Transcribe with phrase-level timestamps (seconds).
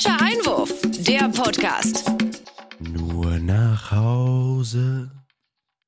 [0.00, 0.72] Falscher Einwurf,
[1.06, 2.10] der Podcast.
[2.78, 5.10] Nur nach Hause.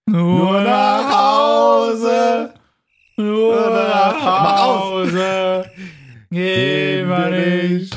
[0.07, 2.53] Nur nach Hause.
[3.17, 5.65] Nur nach Hause.
[6.31, 7.97] Gehen wir nicht.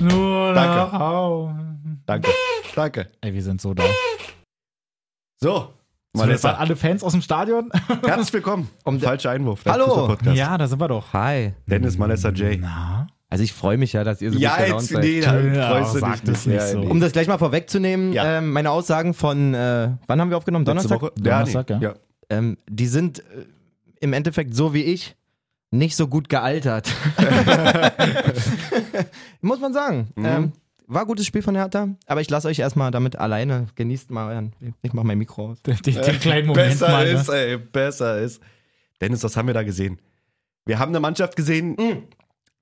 [0.00, 0.98] Nur nach Danke.
[0.98, 1.54] Hause.
[2.04, 2.30] Danke.
[2.74, 3.10] Danke.
[3.22, 3.84] Ey, wir sind so da.
[5.40, 5.72] So, waren
[6.12, 7.70] Malessa, alle Fans aus dem Stadion?
[8.04, 8.68] herzlich willkommen.
[8.84, 9.62] Um Falscher Einwurf.
[9.64, 9.86] dein Hallo.
[9.86, 10.36] Fußball-Podcast.
[10.36, 11.10] ja, da sind wir doch.
[11.14, 11.54] Hi.
[11.66, 12.60] Dennis Malessa J.
[12.60, 13.06] Na?
[13.36, 15.04] Also ich freue mich ja, dass ihr so Ja, gut jetzt, seid.
[15.04, 16.80] nee, da Ja, freust du dich das nicht so.
[16.80, 18.38] Um das gleich mal vorwegzunehmen, Ja.
[18.38, 20.64] ähm, meine Aussagen von, äh, wann haben wir aufgenommen?
[20.64, 21.02] Donnerstag?
[21.02, 21.12] Woche?
[21.18, 21.76] Donnerstag, ja.
[21.78, 21.88] ja.
[21.90, 21.94] ja.
[22.30, 23.22] Ähm, die sind äh,
[24.00, 25.16] im Endeffekt so wie ich
[25.70, 26.90] nicht so gut gealtert.
[29.42, 30.08] Muss man sagen.
[30.16, 30.24] Mhm.
[30.24, 30.52] Ähm,
[30.86, 33.66] war gutes Spiel von Hertha, aber ich lasse euch erstmal damit alleine.
[33.74, 34.54] Genießt mal euren.
[34.80, 35.60] Ich mach mein Mikro aus.
[35.62, 37.06] Den, den kleinen Moment Besser mal.
[37.06, 37.34] ist, Ne?
[37.36, 38.40] ey, besser ist.
[39.00, 39.98] Dennis, was haben wir da gesehen?
[40.64, 41.76] Wir haben eine Mannschaft gesehen.
[41.78, 42.04] Mhm.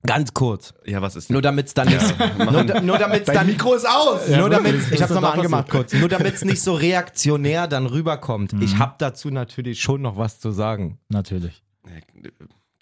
[0.05, 0.73] Ganz kurz.
[0.85, 2.15] Ja, was ist Nur damit es dann nicht.
[2.39, 3.47] nur, da- nur damit es Dein dann.
[3.47, 4.27] Mikro ist aus.
[4.29, 7.85] Ja, nur damit, ich ist nochmal angemacht kurz, nur damit es nicht so reaktionär dann
[7.85, 8.53] rüberkommt.
[8.53, 8.61] Mhm.
[8.61, 10.99] Ich habe dazu natürlich schon noch was zu sagen.
[11.09, 11.63] Natürlich.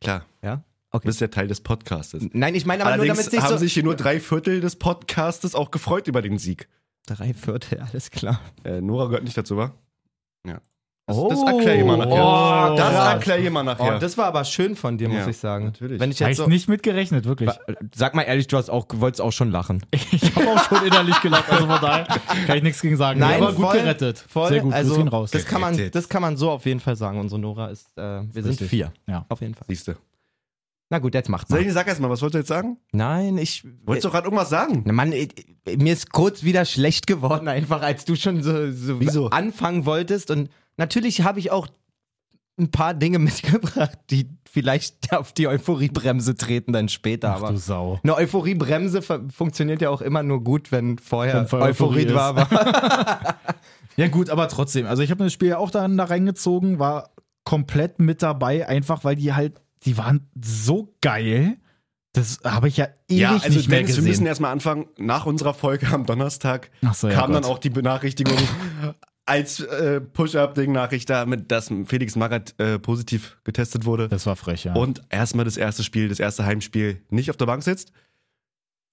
[0.02, 0.58] Klar, Ja?
[0.58, 0.64] du
[0.98, 1.08] Okay.
[1.08, 2.24] bist ja Teil des Podcastes.
[2.34, 3.58] Nein, ich meine aber nur, damit Allerdings es nicht haben so...
[3.58, 6.68] sich hier nur drei Viertel des Podcastes auch gefreut über den Sieg.
[7.08, 8.40] Drei Viertel, alles klar.
[8.64, 9.72] Äh, Nora gehört nicht dazu, wa?
[10.46, 10.62] Ja.
[11.06, 11.28] Das, Oh.
[11.30, 12.12] das erklär ich mal nachher.
[12.14, 13.14] Oh, das krass.
[13.16, 13.96] erklär ich mal nachher.
[13.98, 15.66] Oh, das war aber schön von dir, muss Ja, ich sagen.
[15.66, 16.00] natürlich.
[16.00, 17.50] Wenn ich jetzt so, nicht mitgerechnet, wirklich.
[17.94, 19.86] Sag mal ehrlich, du hast auch, wolltest auch schon lachen.
[20.14, 22.06] Ich habe auch schon innerlich gelacht, also von daher
[22.48, 23.20] kann ich nichts gegen sagen.
[23.20, 24.18] Nein, aber gut voll, gerettet.
[24.30, 25.32] Voll, Sehr gut, also raus.
[25.32, 27.20] Das kann, man, das kann man so auf jeden Fall sagen.
[27.20, 28.70] Unsere Nora ist, äh, wir sind Richtig.
[28.70, 28.94] vier.
[29.08, 29.26] Ja.
[29.28, 29.66] Auf jeden Fall.
[29.68, 29.94] Siehst du.
[30.90, 31.68] Na gut, jetzt macht's mal.
[31.72, 32.78] sag erst mal, was wolltest du jetzt sagen?
[32.92, 33.66] Nein, ich...
[33.84, 34.84] Wolltest du gerade irgendwas sagen?
[34.86, 35.30] Na Mann, ich,
[35.78, 39.30] mir ist kurz wieder schlecht geworden, einfach als du schon so, so Wieso?
[39.30, 40.30] anfangen wolltest.
[40.30, 41.68] Und natürlich habe ich auch
[42.60, 47.32] ein paar Dinge mitgebracht, die vielleicht auf die Euphoriebremse treten dann später.
[47.34, 48.00] Ach aber du Sau.
[48.04, 52.36] eine Euphoriebremse funktioniert ja auch immer nur gut, wenn vorher Wenn vorher Euphorie, Euphorie war.
[52.52, 53.36] war.
[53.96, 54.88] Ja gut, aber trotzdem.
[54.88, 57.12] Also ich habe das Spiel ja auch dann da reingezogen, war
[57.44, 61.58] komplett mit dabei, einfach weil die halt, die waren so geil.
[62.14, 64.26] Das habe ich ja ewig Ja, also nicht mehr Dennis, wir müssen gesehen.
[64.28, 64.88] erstmal anfangen.
[64.98, 67.52] Nach unserer Folge am Donnerstag Ach so, ja kam dann Gott.
[67.52, 68.38] auch die Benachrichtigung
[69.26, 74.10] als äh, Push-Up-Ding-Nachricht damit, dass Felix Magath äh, positiv getestet wurde.
[74.10, 74.74] Das war frech, ja.
[74.74, 77.94] und erstmal das erste Spiel, das erste Heimspiel nicht auf der Bank sitzt.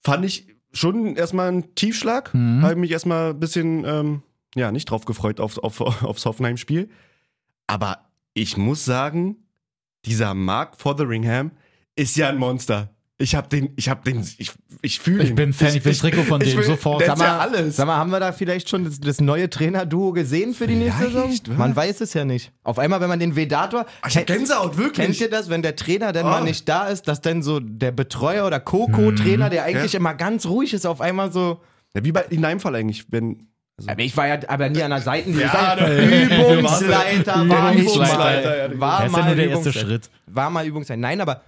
[0.02, 2.32] Fand ich schon erstmal ein Tiefschlag.
[2.32, 2.62] Mhm.
[2.62, 4.22] Habe mich erstmal ein bisschen, ähm,
[4.54, 6.88] ja, nicht drauf gefreut auf, auf, aufs Hoffenheim-Spiel.
[7.66, 9.36] Aber ich muss sagen,
[10.04, 11.52] dieser Mark Fotheringham
[11.96, 12.90] ist ja ein Monster.
[13.20, 14.50] Ich hab den, ich hab den, ich,
[14.80, 17.04] ich fühle Ich bin Fan, ich will ein Trikot von dem, will- sofort.
[17.04, 17.76] Sag ist ja alles.
[17.76, 21.10] Sag mal, haben wir da vielleicht schon das, das neue Trainerduo gesehen für die nächste
[21.10, 21.30] Saison?
[21.58, 22.50] Man weiß es ja nicht.
[22.64, 23.84] Auf einmal, wenn man den Vedator.
[24.08, 25.04] ich hab Gänsehaut, wirklich.
[25.06, 26.30] Kennt ihr das, wenn der Trainer dann Oh.
[26.30, 29.98] mal nicht da ist, dass dann so der Betreuer oder Co-Co-Trainer, der eigentlich Ja.
[30.00, 31.60] immer ganz ruhig ist, auf einmal so.
[31.94, 33.48] ja, wie bei, in deinem Fall eigentlich, wenn,
[33.86, 35.46] Aber ich war ja aber nie an der Seitenlinie.
[35.52, 38.80] Ja, Ich Übungsleiter war ich mal.
[38.80, 39.86] War mal der erste Übungsleiter.
[39.86, 40.10] Schritt.
[40.26, 41.00] War mal Übungsleiter.
[41.00, 41.42] Nein, aber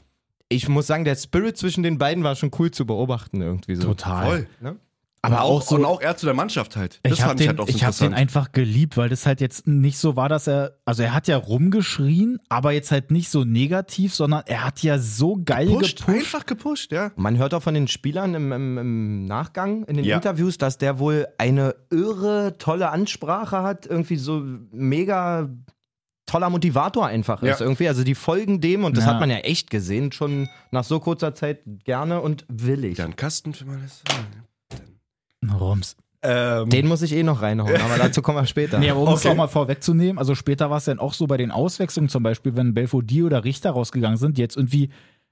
[0.52, 3.82] ich muss sagen, der Spirit zwischen den beiden war schon cool zu beobachten irgendwie so.
[3.88, 4.26] Total.
[4.26, 4.46] voll.
[4.60, 4.76] Ne?
[5.24, 5.76] Aber und auch so.
[5.76, 6.98] und auch er zu der Mannschaft halt.
[7.04, 9.08] Das ich habe fand den, ich halt auch so ich hab den einfach geliebt, weil
[9.08, 12.90] das halt jetzt nicht so war, dass er, also er hat ja rumgeschrien, aber jetzt
[12.90, 16.16] halt nicht so negativ, sondern er hat ja so geil Gepusht, gepusht.
[16.18, 17.12] einfach gepusht, ja.
[17.14, 20.16] Man hört auch von den Spielern im, im, im Nachgang, in den Ja.
[20.16, 24.42] Interviews, dass der wohl eine irre, tolle Ansprache hat, irgendwie so
[24.72, 25.48] mega
[26.32, 27.66] toller Motivator einfach ist Ja.
[27.66, 27.88] irgendwie.
[27.88, 29.10] Also die folgen dem und das Ja.
[29.12, 32.98] hat man ja echt gesehen, schon nach so kurzer Zeit gerne und willig.
[32.98, 34.02] Ja, ein Kasten für alles.
[35.60, 35.96] Rums.
[36.24, 38.78] Ähm, Den muss ich eh noch reinhauen, aber dazu kommen wir später.
[38.78, 39.28] Nee, aber um es Okay.
[39.30, 42.54] auch mal vorwegzunehmen, also später war es dann auch so bei den Auswechslungen, zum Beispiel,
[42.54, 44.90] wenn Belfodil oder Richter rausgegangen sind, die jetzt irgendwie,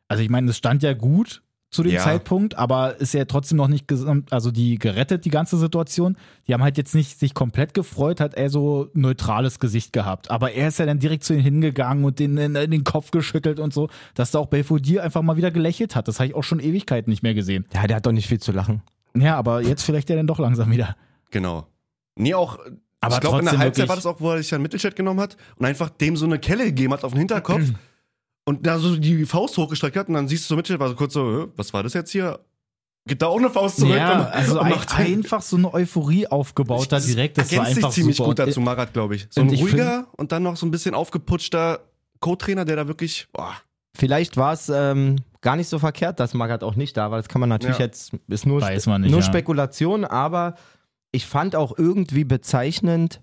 [0.09, 2.03] also ich meine, es stand ja gut zu dem Ja.
[2.03, 6.17] Zeitpunkt, aber ist ja trotzdem noch nicht, gesamt, also die gerettet, die ganze Situation.
[6.49, 10.31] Die haben halt jetzt nicht sich komplett gefreut, hat er so ein neutrales Gesicht gehabt.
[10.33, 13.13] Aber er ist ja dann direkt zu ihnen hingegangen und den in, in den Kopf
[13.13, 16.09] geschüttelt und so, dass da auch Belfodil einfach mal wieder gelächelt hat.
[16.09, 17.67] Das habe ich auch schon Ewigkeiten nicht mehr gesehen.
[17.73, 18.83] Ja, der hat doch nicht viel zu lachen.
[19.17, 20.97] Ja, aber jetzt vielleicht ja dann doch langsam wieder.
[21.31, 21.67] Genau.
[22.17, 22.59] Nee, auch.
[23.01, 24.95] Aber ich glaube, in der Halbzeit wirklich- war das auch, wo er sich dann Mittelchat
[24.97, 27.63] genommen hat und einfach dem so eine Kelle gegeben hat auf den Hinterkopf
[28.45, 30.95] und da so die Faust hochgestreckt hat und dann siehst du so Mittelchat, war so
[30.97, 32.41] kurz so, was war das jetzt hier?
[33.07, 33.97] Gibt da auch eine Faust zurück?
[33.97, 37.39] Ja, und, also und ein, einfach so eine Euphorie aufgebaut da direkt.
[37.39, 38.29] Das war ergänzt sich einfach ziemlich super.
[38.31, 39.27] gut dazu, Marat, glaube ich.
[39.31, 41.81] So ein und ich ruhiger und dann noch so ein bisschen aufgeputschter
[42.21, 43.55] Co-Trainer, der da wirklich, boah,
[43.97, 47.19] Vielleicht war es ähm, gar nicht so verkehrt, dass Magath auch nicht da war.
[47.19, 47.85] Das kann man natürlich Ja.
[47.87, 49.27] jetzt, ist nur, Weiß man nicht, nur ja.
[49.27, 50.55] Spekulation, aber
[51.13, 53.21] ich fand auch irgendwie bezeichnend,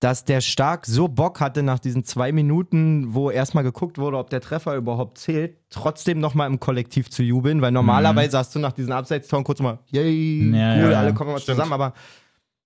[0.00, 4.30] dass der Stark so Bock hatte nach diesen zwei Minuten, wo erstmal geguckt wurde, ob
[4.30, 8.72] der Treffer überhaupt zählt, trotzdem nochmal im Kollektiv zu jubeln, weil normalerweise hast du nach
[8.72, 11.56] diesen Abseitstoren kurz mal, yay, Ja, cool, ja, alle kommen mal Stimmt.
[11.56, 11.92] zusammen, aber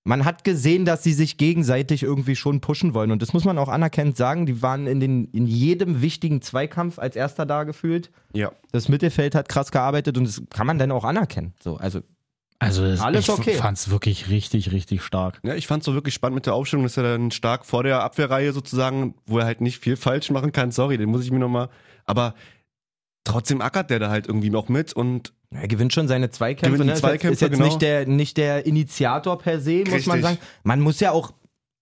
[0.04, 3.58] man hat gesehen, dass sie sich gegenseitig irgendwie schon pushen wollen und das muss man
[3.58, 8.12] auch anerkennend sagen, die waren in, den, in jedem wichtigen Zweikampf als erster da gefühlt.
[8.32, 8.52] Ja.
[8.70, 11.54] Das Mittelfeld hat krass gearbeitet und das kann man dann auch anerkennen.
[11.58, 12.00] So, also
[12.64, 13.54] Also das, Alles ich okay.
[13.54, 15.40] fand es wirklich richtig, richtig stark.
[15.44, 17.82] Ja, ich fand es so wirklich spannend mit der Aufstellung, dass er dann stark vor
[17.82, 20.70] der Abwehrreihe sozusagen, wo er halt nicht viel falsch machen kann.
[20.72, 21.68] Sorry, den muss ich mir nochmal.
[22.06, 22.34] Aber
[23.24, 26.76] trotzdem ackert der da halt irgendwie noch mit und Er gewinnt schon seine Zweikämpfe.
[26.78, 26.92] Gewinnt die ne?
[26.92, 27.64] Ist jetzt- Zweikämpfe, ist jetzt genau.
[27.66, 30.22] nicht, der, nicht der Initiator per se, muss man Richtig.
[30.22, 30.38] sagen.
[30.62, 31.32] Man muss ja auch,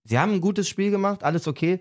[0.04, 1.80] sie haben ein gutes Spiel gemacht, alles okay.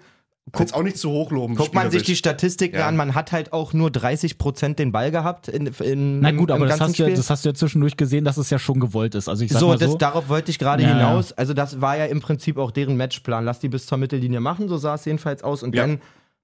[0.57, 1.55] Jetzt auch nicht zu hoch loben.
[1.55, 2.15] Guckt man sich die.
[2.15, 2.87] Statistiken Ja.
[2.87, 6.55] an, man hat halt auch nur 30% den Ball gehabt in, in, Na gut, im,
[6.55, 9.15] aber das hast, du das hast du ja zwischendurch gesehen, dass es ja schon gewollt
[9.15, 9.29] ist.
[9.29, 9.97] Also ich sag so, mal das, so.
[9.97, 11.31] darauf wollte ich gerade Ja, hinaus.
[11.31, 13.45] Also das war ja im Prinzip auch deren Matchplan.
[13.45, 15.63] Lass die bis zur Mittellinie machen, so sah es jedenfalls aus.
[15.63, 15.83] Und Ja.
[15.83, 16.01] dann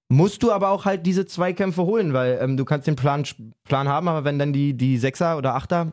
[0.10, 3.24] musst du aber auch halt diese Zweikämpfe holen, weil ähm, du kannst den Plan,
[3.66, 5.92] Plan haben, aber wenn dann die, die Sechser oder Achter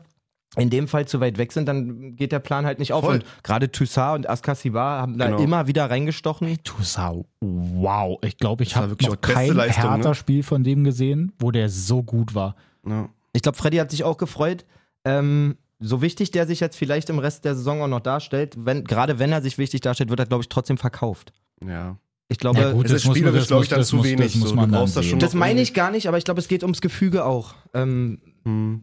[0.57, 3.03] in dem Fall zu weit weg sind, dann geht der Plan halt nicht auf.
[3.05, 3.15] Voll.
[3.15, 5.39] Und gerade Toussaint und Askasibar haben da Genau.
[5.39, 6.57] immer wieder reingestochen.
[6.63, 8.17] Toussaint, wow.
[8.23, 9.95] Ich glaube, ich Das habe wirklich noch kein Leistung, ne?
[9.97, 12.55] Hertha-Spiel von dem gesehen, wo der so gut war.
[12.87, 13.09] Ja.
[13.33, 14.65] Ich glaube, Freddy hat sich auch gefreut.
[15.03, 18.85] Ähm, so wichtig der sich jetzt vielleicht im Rest der Saison auch noch darstellt, wenn,
[18.85, 21.33] gerade wenn er sich wichtig darstellt, wird er, glaube ich, trotzdem verkauft.
[21.65, 21.97] ja.
[22.27, 23.87] Ich glaube, Ja, gut, es ist das muss man- spielerisch, das glaube ich, dann das
[23.89, 24.25] zu muss- wenig.
[24.33, 24.49] das muss
[24.93, 25.01] so.
[25.01, 27.53] das das meine ich gar nicht, aber ich glaube, es geht ums Gefüge auch.
[27.75, 28.81] Ähm, Hm.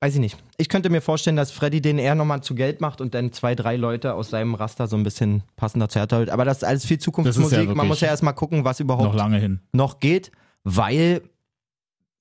[0.00, 0.36] Weiß ich nicht.
[0.56, 3.54] Ich könnte mir vorstellen, dass Freddy den eher nochmal zu Geld macht und dann zwei,
[3.54, 6.24] drei Leute aus seinem Raster so ein bisschen passender zu Hertha.
[6.32, 7.58] Aber das ist alles viel Zukunftsmusik.
[7.58, 9.60] wirklich Man muss ja erstmal gucken, was überhaupt Noch lange hin.
[9.72, 10.32] noch geht,
[10.64, 11.22] weil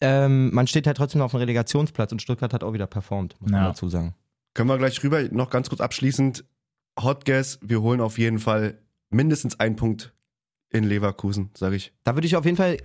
[0.01, 3.35] ähm, man steht halt trotzdem noch auf dem Relegationsplatz und Stuttgart hat auch wieder performt,
[3.41, 3.67] muss man Ja.
[3.69, 4.15] dazu sagen.
[4.53, 6.45] Können wir gleich rüber, noch ganz kurz abschließend.
[7.01, 8.77] Hot Gas, wir holen auf jeden Fall
[9.09, 10.13] mindestens einen Punkt
[10.69, 11.93] in Leverkusen, sage ich.
[12.03, 12.77] Da würde ich auf jeden Fall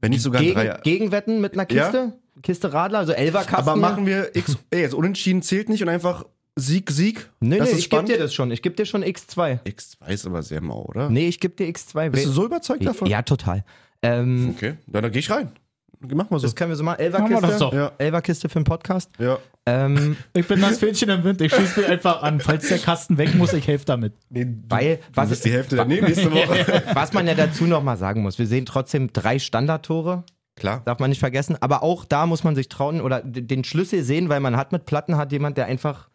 [0.00, 0.78] Wenn nicht sogar gegen, Dreier.
[0.82, 2.18] gegenwetten mit einer Kiste.
[2.42, 3.68] Kiste Radler, also Elverkasten.
[3.68, 6.24] Aber machen wir X, ey, jetzt unentschieden zählt nicht und einfach
[6.56, 7.30] Sieg, Sieg.
[7.40, 8.08] Nee, das nee, ist ich gebe spannend.
[8.10, 8.50] dir das schon.
[8.50, 9.60] Ich gebe dir schon X2.
[9.64, 11.08] X2 ist aber sehr mau, oder?
[11.08, 12.10] Nee, ich gebe dir X2.
[12.10, 13.08] Bist du so überzeugt davon?
[13.08, 13.64] Ja, total.
[14.02, 15.52] Ähm, Okay, dann, dann geh ich rein.
[16.00, 16.46] Machen wir so.
[16.46, 16.98] das können wir so machen.
[17.00, 17.56] Elverkiste.
[17.58, 17.72] doch.
[17.74, 19.10] Ja, Elverkiste für den Podcast.
[19.18, 19.38] ja.
[19.66, 22.40] Ähm, Ich bin das Fähnchen im Wind, ich schieße mich einfach an.
[22.40, 24.14] Falls der Kasten weg muss, ich helfe damit.
[24.30, 26.82] weil, Was was, ist die Hälfte daneben nächste Woche?
[26.94, 30.24] was man ja dazu nochmal sagen muss, wir sehen trotzdem drei Standardtore,
[30.60, 30.82] Klar.
[30.84, 31.56] darf man nicht vergessen.
[31.60, 34.84] Aber auch da muss man sich trauen oder den Schlüssel sehen, weil man hat mit
[34.86, 36.08] Platten hat jemand, der einfach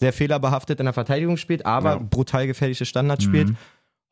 [0.00, 1.98] sehr fehlerbehaftet in der Verteidigung spielt, aber Ja.
[1.98, 3.48] brutal gefährliche Standards spielt.
[3.50, 3.56] Mhm.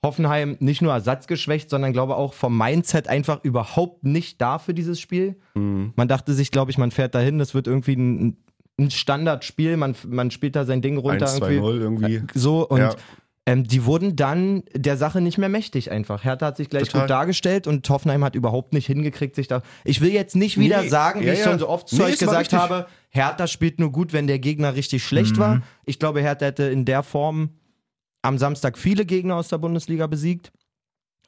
[0.04, 4.98] Hoffenheim nicht nur ersatzgeschwächt, sondern glaube auch vom Mindset einfach überhaupt nicht da für dieses
[5.00, 5.36] Spiel.
[5.54, 5.92] Mhm.
[5.94, 8.36] Man dachte sich, glaube ich, man fährt dahin, das wird irgendwie ein,
[8.80, 11.60] ein Standardspiel, man, man spielt da sein Ding runter 1, 2, irgendwie.
[11.60, 12.22] 0 irgendwie.
[12.34, 12.94] So und Ja.
[13.44, 16.22] Ähm, die wurden dann der Sache nicht mehr mächtig einfach.
[16.22, 17.00] Hertha hat sich gleich Total.
[17.02, 19.62] gut dargestellt und Hoffenheim hat überhaupt nicht hingekriegt, sich da.
[19.84, 21.46] Ich will jetzt nicht wieder Nee, sagen, wie ja, ich ja.
[21.46, 24.76] schon so oft zu Nee, euch gesagt habe, Hertha spielt nur gut, wenn der Gegner
[24.76, 25.62] richtig schlecht war.
[25.86, 27.50] Ich glaube, Hertha hätte in der Form
[28.22, 30.52] am Samstag viele Gegner aus der Bundesliga besiegt.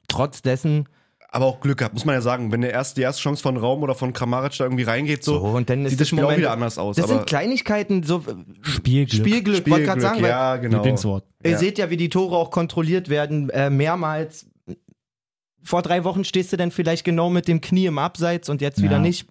[0.07, 0.89] Trotz dessen,
[1.35, 2.53] Aber auch Glück gehabt, muss man ja sagen.
[2.53, 5.41] Wenn der erste, die erste Chance von Raum oder von Kramaric da irgendwie reingeht, so,
[5.41, 6.95] so, und dann ist sieht das Spiel auch Moment- wieder anders aus.
[6.95, 9.27] Das aber sind Kleinigkeiten, so äh, Spielglück.
[9.27, 10.77] Spielglück, wollte gerade Spielglück, sagen, weil ja, genau.
[10.77, 11.25] Lieblingswort.
[11.43, 11.59] Ihr Ja.
[11.59, 14.47] seht ja, wie die Tore auch kontrolliert werden, äh, mehrmals.
[15.63, 18.81] Vor drei Wochen stehst du dann vielleicht genau mit dem Knie im Abseits und jetzt
[18.83, 18.99] wieder Ja.
[19.01, 19.27] nicht.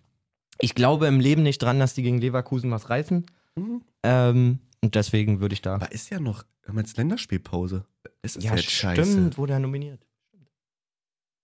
[0.59, 3.25] Ich glaube im Leben nicht dran, dass die gegen Leverkusen was reißen.
[3.55, 3.81] Mhm.
[4.03, 5.75] Ähm, und deswegen würde ich da.
[5.75, 7.85] Aber ist ja noch, wir haben jetzt Länderspielpause.
[8.21, 9.03] Es ist Ja, jetzt scheiße.
[9.05, 10.01] stimmt, wurde er nominiert.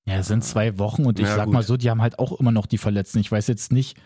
[0.06, 1.54] Ja, es sind zwei Wochen und ich Ja, sag gut.
[1.54, 3.20] mal so, die haben halt auch immer noch die Verletzten.
[3.20, 3.98] Ich weiß jetzt nicht,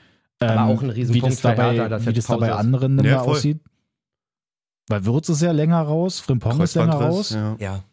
[0.41, 2.57] ähm, auch ein wie das dabei, Hertha, wie das da bei Pause ist.
[2.65, 3.33] anderen Ja, voll.
[3.35, 3.62] aussieht.
[4.89, 7.29] Weil Würz ist ja länger raus, Frimpong ist länger raus.
[7.31, 7.55] Ja.
[7.59, 7.83] Ja.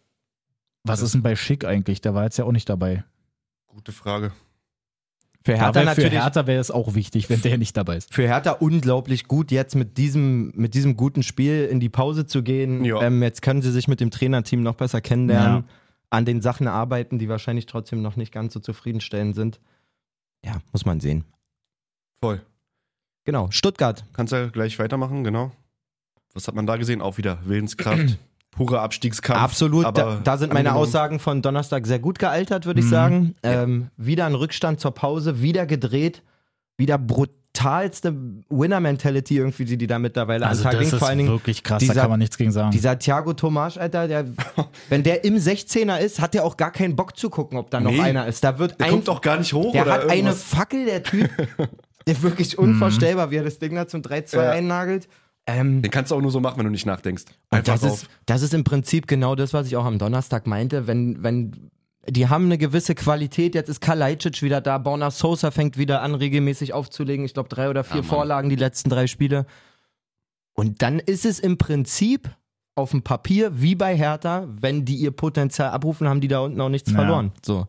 [0.82, 2.00] Was ist denn bei Schick eigentlich?
[2.00, 3.04] Der war jetzt ja auch nicht dabei.
[3.68, 4.32] Gute Frage.
[5.44, 6.08] Für Ja, Hertha für.
[6.10, 8.12] Hertha wäre es auch wichtig, wenn der nicht dabei ist.
[8.12, 12.42] für Hertha unglaublich gut, jetzt mit diesem, mit diesem guten Spiel in die Pause zu
[12.42, 12.84] gehen.
[12.84, 13.00] Ja.
[13.02, 15.64] Ähm, jetzt können sie sich mit dem Trainerteam noch besser kennenlernen,
[16.10, 19.60] an den Sachen arbeiten, die wahrscheinlich trotzdem noch nicht ganz so zufriedenstellend sind.
[20.44, 21.24] Ja, muss man sehen.
[22.22, 22.40] Voll.
[23.24, 24.04] Genau, Stuttgart.
[24.12, 25.52] Kannst ja gleich weitermachen, genau.
[26.34, 27.00] Was hat man da gesehen?
[27.00, 28.18] Auch wieder Willenskraft.
[28.50, 29.38] Purer Abstiegskampf.
[29.40, 30.88] Absolut, aber da, da sind meine angenommen.
[30.88, 32.90] Aussagen von Donnerstag sehr gut gealtert, würde ich Mhm.
[32.90, 33.34] sagen.
[33.44, 36.22] Ähm, wieder ein Rückstand zur Pause, wieder gedreht,
[36.76, 36.98] wieder
[37.52, 38.14] brutalste
[38.48, 40.92] Winner-Mentality irgendwie, die die da mittlerweile Also an Tag das legen.
[40.94, 42.70] ist Vor allen Dingen wirklich krass, da dieser- kann man nichts gegen sagen.
[42.70, 44.24] Dieser Thiago Tomasch, Alter, der,
[44.88, 47.80] wenn der im 16er ist, hat der auch gar keinen Bock zu gucken, ob da
[47.80, 48.00] noch Nee.
[48.00, 48.44] einer ist.
[48.44, 49.72] Da wird Der ein, kommt doch gar nicht hoch.
[49.72, 50.42] der hat eine irgendwas.
[50.44, 51.28] Fackel, der Typ.
[52.06, 54.50] der wirklich unvorstellbar, wie er das Ding da zum 3-2 Ja.
[54.50, 55.08] einnagelt.
[55.46, 57.24] Ähm, Den kannst du auch nur so machen, wenn du nicht nachdenkst.
[57.50, 58.02] Einfach das drauf.
[58.02, 60.86] ist, das ist im Prinzip genau das, was ich auch am Donnerstag meinte.
[60.86, 61.70] Wenn, wenn,
[62.10, 66.14] die haben eine gewisse Qualität, jetzt ist Kalajdzic wieder da, Borna Sosa fängt wieder an,
[66.14, 67.24] regelmäßig aufzulegen.
[67.24, 68.08] Ich glaube, drei oder vier Ja, Mann.
[68.10, 69.46] Vorlagen die letzten drei Spiele.
[70.54, 72.30] Und dann ist es im Prinzip
[72.74, 76.60] auf dem Papier wie bei Hertha, wenn die ihr Potenzial abrufen, haben die da unten
[76.60, 76.96] auch nichts Ja.
[76.98, 77.32] verloren.
[77.44, 77.66] So.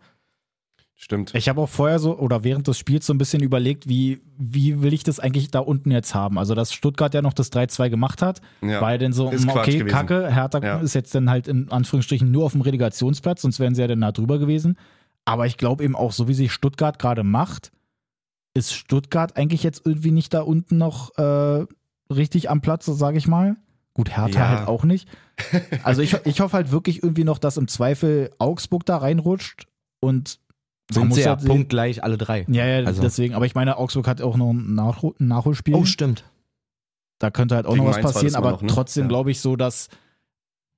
[1.03, 1.33] Stimmt.
[1.33, 4.83] Ich habe auch vorher so oder während des Spiels so ein bisschen überlegt, wie, wie
[4.83, 6.37] will ich das eigentlich da unten jetzt haben?
[6.37, 8.81] Also, dass Stuttgart ja noch das 3-2 gemacht hat, Ja.
[8.81, 9.87] war ja dann so, mm, okay, gewesen.
[9.87, 10.77] Kacke, Hertha Ja.
[10.79, 13.97] ist jetzt dann halt in Anführungsstrichen nur auf dem Relegationsplatz, sonst wären sie ja dann
[13.97, 14.77] nah drüber gewesen.
[15.25, 17.71] Aber ich glaube eben auch, so wie sich Stuttgart gerade macht,
[18.53, 21.65] ist Stuttgart eigentlich jetzt irgendwie nicht da unten noch äh,
[22.13, 23.55] richtig am Platz, sage ich mal.
[23.95, 24.49] Gut, Hertha Ja.
[24.49, 25.07] halt auch nicht.
[25.81, 29.65] Also ich, ich hoffe halt wirklich irgendwie noch, dass im Zweifel Augsburg da reinrutscht
[29.99, 30.39] und
[30.93, 32.45] Sind muss sie ja punktgleich alle drei.
[32.49, 33.33] Ja, ja, Also- deswegen.
[33.33, 35.75] Aber ich meine, Augsburg hat auch noch ein, Nachhol Nachholspiel.
[35.75, 36.23] Oh, stimmt.
[37.19, 38.67] da könnte halt auch Gegen noch was passieren, aber noch, ne?
[38.67, 39.09] trotzdem Ja.
[39.09, 39.89] glaube ich so, dass,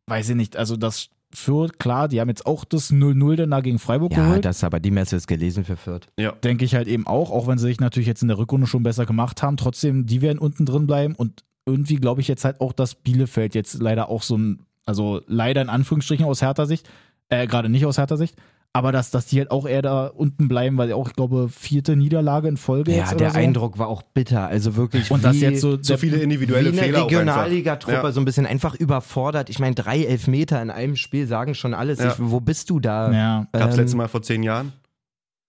[0.07, 3.61] weiß ich nicht, also das Fürth, klar, die haben jetzt auch das 0-0 dann da
[3.61, 4.45] gegen Freiburg Ja, geholt.
[4.45, 6.09] das aber die Messe ist gelesen für Fürth.
[6.19, 6.33] Ja.
[6.33, 8.83] Denke ich halt eben auch, auch wenn sie sich natürlich jetzt in der Rückrunde schon
[8.83, 9.57] besser gemacht haben.
[9.57, 13.55] Trotzdem, die werden unten drin bleiben und irgendwie glaube ich jetzt halt auch, dass Bielefeld
[13.55, 16.87] jetzt leider auch so ein, also leider in Anführungsstrichen aus härter Sicht,
[17.29, 18.35] äh, gerade nicht aus härter Sicht,
[18.75, 21.47] aber dass, dass die halt auch eher da unten bleiben, weil sie auch, ich glaube,
[21.47, 23.37] vierte Niederlage in Folge Ja, jetzt oder der so.
[23.37, 24.47] Eindruck war auch bitter.
[24.47, 27.11] Also wirklich Und wie, das jetzt so, So viele individuelle wie Fehler einfach.
[27.11, 28.11] Regionalliga-Truppe, Ja.
[28.11, 29.49] so ein bisschen einfach überfordert.
[29.51, 31.99] Ich meine, drei Elfmeter in einem Spiel sagen schon alles.
[31.99, 32.13] Ja.
[32.13, 33.11] Ich, wo bist du da?
[33.11, 33.47] Ja.
[33.51, 34.73] Gab's Ähm, letztes Mal vor zehn Jahren.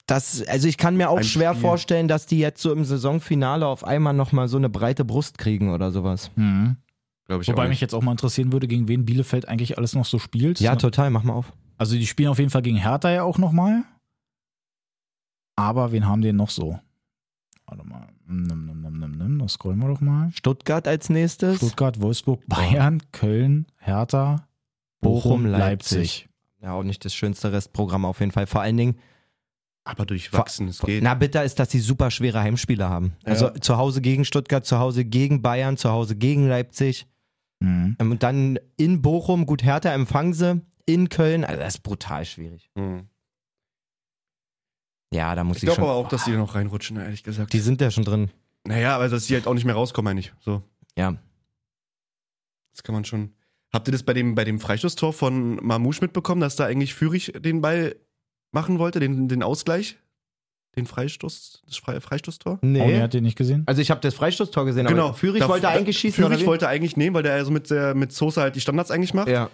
[0.06, 1.62] Das, also ich kann mir auch Ein schwer Spiel.
[1.62, 5.72] vorstellen, dass die jetzt so im Saisonfinale auf einmal nochmal so eine breite Brust kriegen
[5.72, 6.30] oder sowas.
[6.36, 6.76] Mhm.
[7.26, 9.94] Glaube ich Wobei auch mich jetzt auch mal interessieren würde, gegen wen Bielefeld eigentlich alles
[9.94, 10.60] noch so spielt.
[10.60, 11.54] Ja, total, mach mal auf.
[11.76, 13.82] Also die spielen auf jeden Fall gegen Hertha ja auch nochmal.
[15.56, 16.78] Aber wen haben die denn noch so?
[17.66, 18.08] Warte mal.
[18.26, 19.38] Nimm, nimm, nimm, nimm, nimm.
[19.38, 20.30] Das scrollen wir doch mal.
[20.32, 21.58] Stuttgart als nächstes.
[21.58, 24.46] Stuttgart, Wolfsburg, Bayern, Köln, Hertha,
[25.00, 25.96] Bochum, Bochum, Leipzig.
[25.98, 26.28] Leipzig.
[26.62, 28.46] Ja, auch nicht das schönste Restprogramm auf jeden Fall.
[28.46, 28.96] Vor allen Dingen,
[29.84, 31.02] Aber durchwachsen, es geht.
[31.02, 33.12] na bitter ist, dass sie super schwere Heimspiele haben.
[33.24, 33.54] Also Ja.
[33.60, 37.06] zu Hause gegen Stuttgart, zu Hause gegen Bayern, zu Hause gegen Leipzig.
[37.60, 37.96] Mhm.
[37.98, 40.60] Ähm, Und dann in Bochum, gut, Hertha empfangen sie.
[40.86, 42.70] In Köln, also das ist brutal schwierig.
[42.76, 43.08] Hm.
[45.12, 47.52] Ja, da muss Ich ich, glaube aber auch, dass die noch reinrutschen, ehrlich gesagt.
[47.52, 48.30] Die sind ja schon drin.
[48.66, 50.32] naja, aber dass die halt auch nicht mehr rauskommen, meine ich.
[50.40, 50.62] So,
[50.96, 51.16] Ja.
[52.72, 53.32] das kann man schon.
[53.72, 57.32] Habt ihr das bei dem, bei dem Freistoßtor von Mamouche mitbekommen, dass da eigentlich Fürich
[57.36, 57.96] den Ball
[58.52, 59.96] machen wollte, den, den Ausgleich?
[60.76, 62.58] Den Freistoß, das Fre Freistoßtor?
[62.62, 63.00] Nee.
[63.00, 63.62] hat den nicht gesehen?
[63.66, 66.46] Also ich habe das Freistoßtor gesehen, aber Führig Da- wollte da- eigentlich schießen, Fürich wie?
[66.46, 69.28] wollte eigentlich nehmen, weil der also mit, der, mit Sosa halt die Standards eigentlich macht.
[69.28, 69.50] Ja.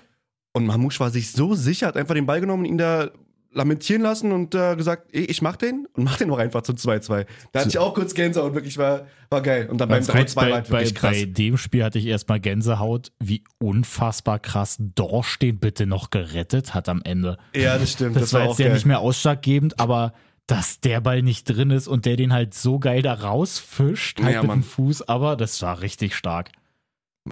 [0.52, 3.10] Und Mamouche war sich so sicher, hat einfach den Ball genommen und ihn da
[3.52, 6.72] lamentieren lassen und äh, gesagt, ey, ich mach den und mach den noch einfach zu
[6.72, 7.26] 2-2.
[7.50, 9.68] Da hatte ich auch kurz Gänsehaut, wirklich war, war geil.
[9.68, 11.10] Und dann beim Ganz kurz, 3-2 war bei, halt bei, wirklich krass.
[11.18, 16.74] bei dem Spiel hatte ich erstmal Gänsehaut, wie unfassbar krass Dorsch den bitte noch gerettet
[16.74, 17.38] hat am Ende.
[17.54, 18.14] ja, das stimmt.
[18.14, 18.74] Das, Das, war war jetzt auch ja geil.
[18.74, 20.12] nicht mehr ausschlaggebend, aber
[20.46, 24.34] dass der Ball nicht drin ist und der den halt so geil da rausfischt, halt
[24.34, 24.60] Ja, mit Mann.
[24.60, 26.50] dem Fuß, aber das war richtig stark.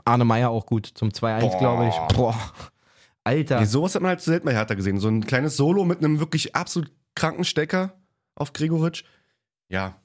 [0.05, 1.59] Arne Meyer auch gut zum 2-1, Boah.
[1.59, 2.17] glaube ich.
[2.17, 2.37] Boah.
[3.29, 3.61] Alter.
[3.61, 4.99] Nee, sowas hat man halt selten bei Hertha gesehen.
[5.01, 7.93] So ein kleines Solo mit einem wirklich absolut kranken Stecker
[8.35, 9.05] auf Gregoritsch.
[9.69, 9.97] Ja.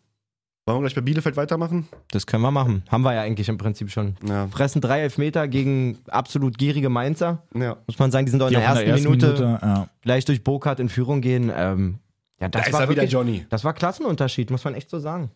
[0.66, 1.88] Wollen wir gleich bei Bielefeld weitermachen?
[2.12, 2.84] Das können wir machen.
[2.90, 4.16] Haben wir ja eigentlich im Prinzip schon.
[4.28, 4.48] Ja.
[4.48, 7.44] Fressen drei Elfmeter gegen absolut gierige Mainzer.
[7.54, 7.76] ja.
[7.86, 9.90] Muss man sagen, die sind doch in der auch ersten, Minute, ja.
[10.02, 11.52] gleich durch Burkhardt in Führung gehen.
[11.54, 12.00] Ähm,
[12.40, 13.46] ja, Da das ist war er wieder wirklich, Johnny.
[13.50, 15.32] das war Klassenunterschied, muss man echt so sagen.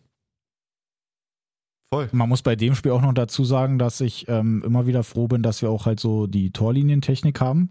[1.90, 2.08] Voll.
[2.12, 5.26] Man muss bei dem Spiel auch noch dazu sagen, dass ich ähm, immer wieder froh
[5.26, 7.70] bin, dass wir auch halt so die Torlinientechnik haben.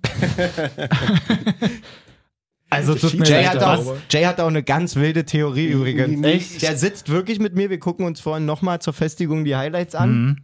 [2.71, 6.25] also tut mir Jay hat, auch, Jay hat auch eine ganz wilde Theorie übrigens.
[6.25, 6.63] Echt?
[6.63, 10.09] Der sitzt wirklich mit mir, wir gucken uns vorhin nochmal zur Festigung die Highlights an.
[10.09, 10.37] Mhm.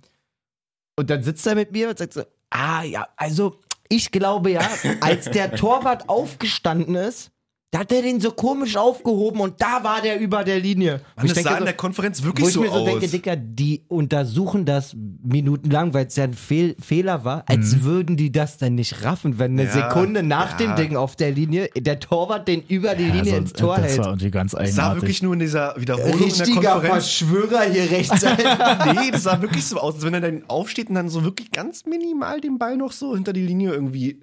[0.95, 4.61] Und dann sitzt er mit mir und sagt so, ah ja, also ich glaube ja,
[5.01, 7.32] als der Torwart aufgestanden ist,
[7.73, 11.01] da hat er den so komisch aufgehoben und da war der über der Linie.
[11.15, 12.73] Mann, ich das denke sah so, in der Konferenz wo wirklich ich so mir so
[12.75, 12.85] aus.
[12.85, 18.15] denke, Dicker, die untersuchen das minutenlang, weil es ja ein Fehl Fehler war, als würden
[18.15, 19.67] die das dann nicht raffen, wenn eine Mhm.
[19.69, 20.67] Ja, Sekunde nach ja.
[20.67, 23.85] dem Ding auf der Linie der Torwart den über die Linie Also, ins Tor das
[23.87, 23.99] hält.
[23.99, 25.01] war irgendwie ganz das sah eigenartig.
[25.01, 26.93] wirklich nur in dieser Wiederholung in Richtiger der Konferenz.
[27.07, 28.21] Verschwörer hier rechts.
[28.85, 31.51] nee, das sah wirklich so aus, als wenn er dann aufsteht und dann so wirklich
[31.51, 34.19] ganz minimal den Ball noch so hinter die Linie irgendwie.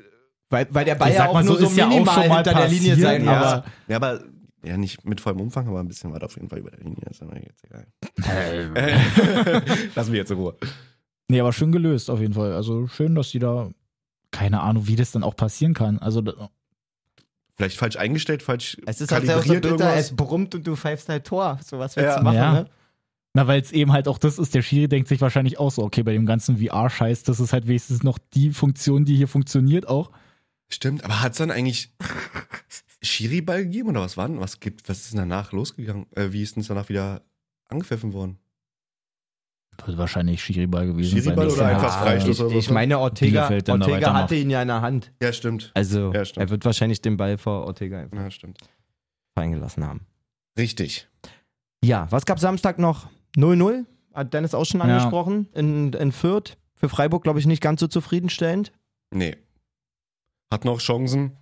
[0.51, 2.55] Weil, weil der Ball ja auch mal nur so, so ja minimal schon mal hinter
[2.55, 3.65] der Linie sein aber- muss.
[3.89, 4.21] Ja, aber
[4.63, 6.81] ja, nicht mit vollem Umfang, aber ein bisschen war da auf jeden Fall über der
[6.81, 6.99] Linie.
[7.11, 7.87] Ist aber jetzt egal.
[9.95, 10.55] Lassen wir jetzt in Ruhe.
[11.29, 12.53] Nee, aber schön gelöst auf jeden Fall.
[12.53, 13.71] Also schön, dass die da,
[14.31, 15.99] keine Ahnung, wie das dann auch passieren kann.
[15.99, 16.51] Also da-
[17.57, 20.11] Vielleicht falsch eingestellt, falsch Es ist halt auch so kalibriert bitter, irgendwas.
[20.11, 21.59] es brummt und du pfeifst halt Tor.
[21.65, 22.19] So was willst Ja.
[22.19, 22.53] du machen, Ja.
[22.53, 22.67] ne?
[23.35, 25.83] Na, weil es eben halt auch das ist, der Schiri denkt sich wahrscheinlich auch so,
[25.85, 29.87] okay, bei dem ganzen VR-Scheiß, das ist halt wenigstens noch die Funktion, die hier funktioniert
[29.89, 30.11] auch.
[30.73, 31.93] Stimmt, aber hat es dann eigentlich
[33.03, 34.41] Schiri-Ball gegeben oder was war denn?
[34.41, 36.07] Was gibt, was ist denn danach losgegangen?
[36.15, 37.23] Äh, wie ist denn es danach wieder
[37.69, 38.39] angepfiffen worden?
[39.87, 41.59] Wird wahrscheinlich Schiri-Ball gewesen Schiri-Ball sein.
[41.75, 42.75] oder Das- einfach Freistoß ich, oder ich so?
[42.75, 44.23] meine, Ortega, Bielefeld dann da Ortega weitermacht.
[44.25, 45.13] hatte ihn ja in der Hand.
[45.23, 45.71] Ja, stimmt.
[45.75, 46.47] Also, Ja, stimmt.
[46.47, 48.59] er wird wahrscheinlich den Ball vor Ortega einfach Ja, stimmt.
[49.35, 50.07] fallen gelassen haben.
[50.59, 51.09] Richtig.
[51.83, 53.09] Ja, was gab Samstag noch?
[53.37, 54.87] 0-0, hat Dennis auch schon Ja.
[54.87, 56.59] angesprochen, in, in Fürth.
[56.75, 58.73] Für Freiburg, glaube ich, nicht ganz so zufriedenstellend.
[59.13, 59.37] Nee.
[60.53, 61.37] Hat noch Chancen.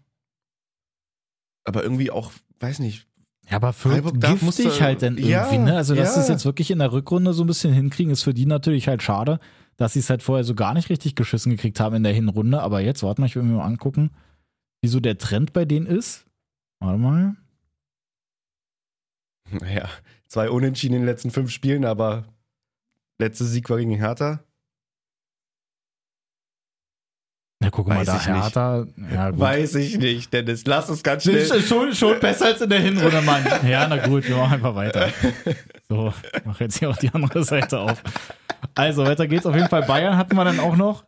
[1.65, 3.07] Aber irgendwie auch, weiß nicht.
[3.49, 5.77] Ja, aber für Freiburg giftig musste- halt dann irgendwie, Ja, ne?
[5.77, 6.15] Also, dass ja.
[6.15, 8.89] sie es jetzt wirklich in der Rückrunde so ein bisschen hinkriegen, ist für die natürlich
[8.89, 9.41] halt schade,
[9.79, 12.61] dass sie es halt vorher so gar nicht richtig geschissen gekriegt haben in der Hinrunde.
[12.61, 14.11] Aber jetzt, warte mal, ich will mir mal angucken,
[14.83, 16.27] wie so der Trend bei denen ist.
[16.81, 17.37] Warte mal.
[19.51, 19.89] Naja,
[20.27, 22.27] zwei Unentschieden in den letzten fünf Spielen, aber
[23.19, 24.41] letzter Sieg war gegen Hertha.
[27.69, 28.43] Na, guck mal, Weiß da ich nicht.
[28.45, 28.87] Hertha.
[29.13, 29.41] Ja, gut.
[29.41, 30.65] Weiß ich nicht, Dennis.
[30.67, 31.37] Lass es ganz schnell.
[31.37, 33.45] Ist schon, schon besser als in der Hinrunde, Mann.
[33.69, 35.09] Ja, na gut, wir machen einfach weiter.
[35.89, 36.13] So,
[36.45, 38.03] mach jetzt hier auch die andere Seite auf.
[38.75, 39.45] Also, weiter geht's.
[39.47, 41.05] Auf jeden Fall Bayern hatten wir dann auch noch,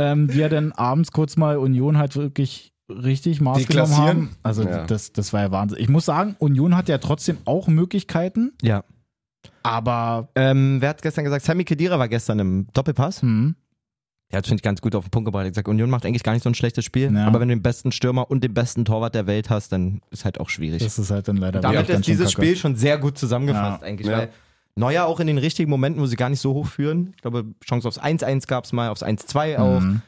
[0.00, 4.30] ähm, die ja dann abends kurz mal Union halt wirklich richtig Maß genommen haben.
[4.42, 4.84] Also, Ja.
[4.86, 5.78] das, das war ja Wahnsinn.
[5.80, 8.82] Ich muss sagen, Union hat ja trotzdem auch Möglichkeiten, Ja.
[9.62, 11.44] aber Ähm, wer hat gestern gesagt?
[11.44, 13.22] Sammy Kedira war gestern im Doppelpass.
[13.22, 13.54] hm,
[14.32, 15.42] Er hat, finde ich, ganz gut auf den Punkt gebracht.
[15.42, 17.12] Er hat gesagt, Union macht eigentlich gar nicht so ein schlechtes Spiel.
[17.12, 17.26] Ja.
[17.26, 20.24] Aber wenn du den besten Stürmer und den besten Torwart der Welt hast, dann ist
[20.24, 20.82] halt auch schwierig.
[20.82, 22.46] das ist halt dann leider Damit wirklich ganz ist dieses kacke.
[22.46, 23.86] Spiel schon sehr gut zusammengefasst Ja.
[23.88, 24.06] eigentlich.
[24.06, 24.18] Ja.
[24.18, 24.30] Weil
[24.76, 27.12] Neuer auch in den richtigen Momenten, wo sie gar nicht so hoch führen.
[27.16, 29.80] Ich glaube, Chance aufs 1-1 gab es mal, aufs 1-2 auch.
[29.80, 30.00] Mhm.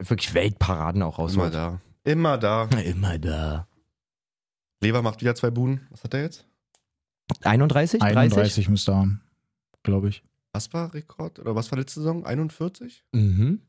[0.00, 1.54] Wirklich Weltparaden auch Immer rausholt.
[1.54, 1.80] da.
[2.02, 2.64] Immer da.
[2.84, 3.68] Immer da.
[4.82, 5.86] Lever macht wieder zwei Buden.
[5.90, 6.44] Was hat er jetzt?
[7.44, 8.00] 31?
[8.00, 8.16] 30?
[8.16, 9.20] 31 müsste er haben,
[9.84, 10.24] glaube ich.
[10.52, 11.38] Was war Rekord?
[11.38, 12.24] Oder was war letzte Saison?
[12.26, 13.04] 41?
[13.12, 13.60] Mhm.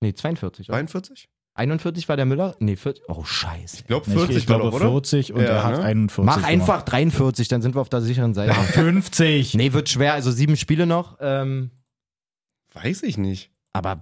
[0.00, 0.68] Nee, 42.
[0.68, 0.76] oder?
[0.78, 1.28] 42?
[1.56, 2.56] 41 war der Müller?
[2.58, 3.04] Nee, 40.
[3.08, 3.76] Oh, scheiße.
[3.76, 4.90] Ich glaube Nee, 40 ich glaube war doch, oder?
[4.90, 5.84] 40 und Ja, er hat ne?
[5.84, 6.24] 41.
[6.26, 6.50] Mach gemacht.
[6.50, 8.54] einfach 43, dann sind wir auf der sicheren Seite.
[8.54, 9.54] 50.
[9.54, 10.14] nee, wird schwer.
[10.14, 11.18] Also sieben Spiele noch.
[11.20, 11.70] Ähm,
[12.72, 13.52] Weiß ich nicht.
[13.72, 14.00] aber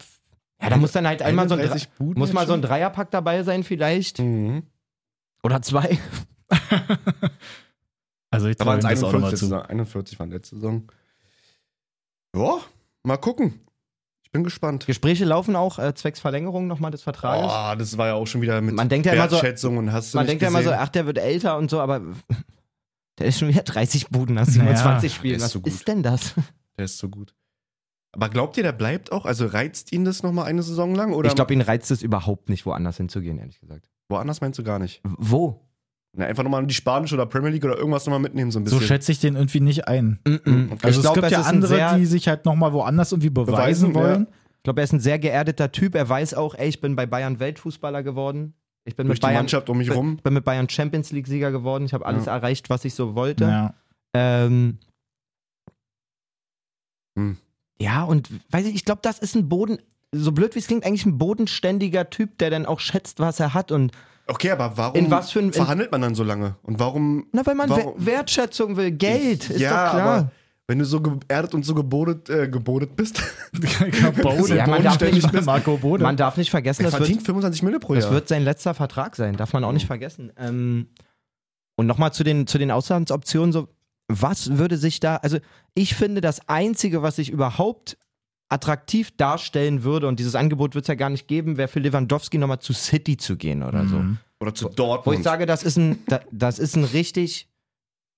[0.62, 2.62] ja, da muss dann halt einmal so ein, 31 Buden muss mal so ein?
[2.62, 4.18] Dreierpack dabei sein vielleicht.
[4.20, 4.62] Mhm.
[5.42, 5.98] Oder zwei.
[8.30, 9.44] Also ich Da traue das auch nochmal 41, zu.
[9.46, 9.62] Saison.
[9.62, 10.90] 41 waren letzte Saison.
[12.34, 12.58] Ja,
[13.04, 13.60] mal gucken.
[14.24, 14.86] Ich bin gespannt.
[14.86, 17.50] Gespräche laufen auch äh, zwecks Verlängerung nochmal des Vertrages.
[17.52, 19.92] Oh, das war ja auch schon wieder mit Man denkt ja immer so- Wertschätzung und
[19.92, 22.00] hast du Man denkt ja immer so, ach, der wird älter und so, aber
[23.18, 25.38] der ist schon wieder 30 Buden nach Naja, 27 Spielen.
[25.38, 26.34] der ist Was so ist denn das?
[26.78, 27.34] Der ist so gut.
[28.12, 29.26] Aber glaubt ihr, der bleibt auch?
[29.26, 31.12] Also reizt ihn das nochmal eine Saison lang?
[31.12, 33.90] Oder ich glaube, ihn reizt es überhaupt nicht, woanders hinzugehen, ehrlich gesagt.
[34.08, 35.02] woanders meinst du gar nicht?
[35.04, 35.60] W- Wo?
[36.14, 38.76] Na, einfach nochmal die spanische oder Premier League oder irgendwas nochmal mitnehmen, so ein So
[38.76, 38.88] bisschen.
[38.88, 40.18] schätze ich den irgendwie nicht ein.
[40.26, 40.72] Mhm.
[40.82, 44.26] Also es glaub, gibt ja andere, die sich halt nochmal woanders irgendwie beweisen, Beweisen, wollen.
[44.58, 45.94] Ich glaube, er ist ein sehr geerdeter Typ.
[45.94, 48.52] Er weiß auch, ey, ich bin bei Bayern Weltfußballer geworden.
[48.84, 50.18] Ich bin Durch mit die Bayern, Mannschaft um mich rum.
[50.22, 51.84] bin mit Bayern Champions League Sieger geworden.
[51.86, 52.36] Ich habe alles Ja.
[52.36, 53.44] erreicht, was ich so wollte.
[53.44, 53.74] Ja.
[54.14, 54.78] Ähm,
[57.18, 57.36] Hm.
[57.78, 59.78] Ja, und weiß ich, ich glaube, das ist ein Boden,
[60.12, 63.54] so blöd wie es klingt, eigentlich ein bodenständiger Typ, der dann auch schätzt, was er
[63.54, 63.72] hat.
[63.72, 63.92] Und
[64.26, 66.56] Okay, aber warum In was für ein- in- verhandelt man dann so lange?
[66.62, 70.02] Und warum na, weil man Warum- Wer- Wertschätzung will, Geld, ist ja, doch klar.
[70.18, 70.30] aber
[70.68, 73.20] wenn du so geerdet und so gebodet, äh, gebodet bist,
[74.22, 76.02] Bode, Ja, man darf nicht- bei Marco Bode.
[76.04, 78.12] Man darf nicht vergessen, er das wird, verdient 25 Mille pro das Jahr.
[78.12, 80.32] wird sein letzter Vertrag sein, darf man auch nicht vergessen.
[80.38, 80.86] Ähm,
[81.76, 83.68] und nochmal zu den, zu den Auslandsoptionen, so,
[84.08, 85.38] was würde sich da, also
[85.74, 87.96] ich finde, das Einzige, was sich überhaupt
[88.52, 92.38] attraktiv darstellen würde, und dieses Angebot wird es ja gar nicht geben, wäre für Lewandowski
[92.38, 93.96] nochmal zu City zu gehen oder so.
[93.96, 94.18] Mhm.
[94.40, 95.18] Oder zu Wo Dortmund.
[95.18, 97.48] ich sage, das ist ein, da, das ist ein richtig,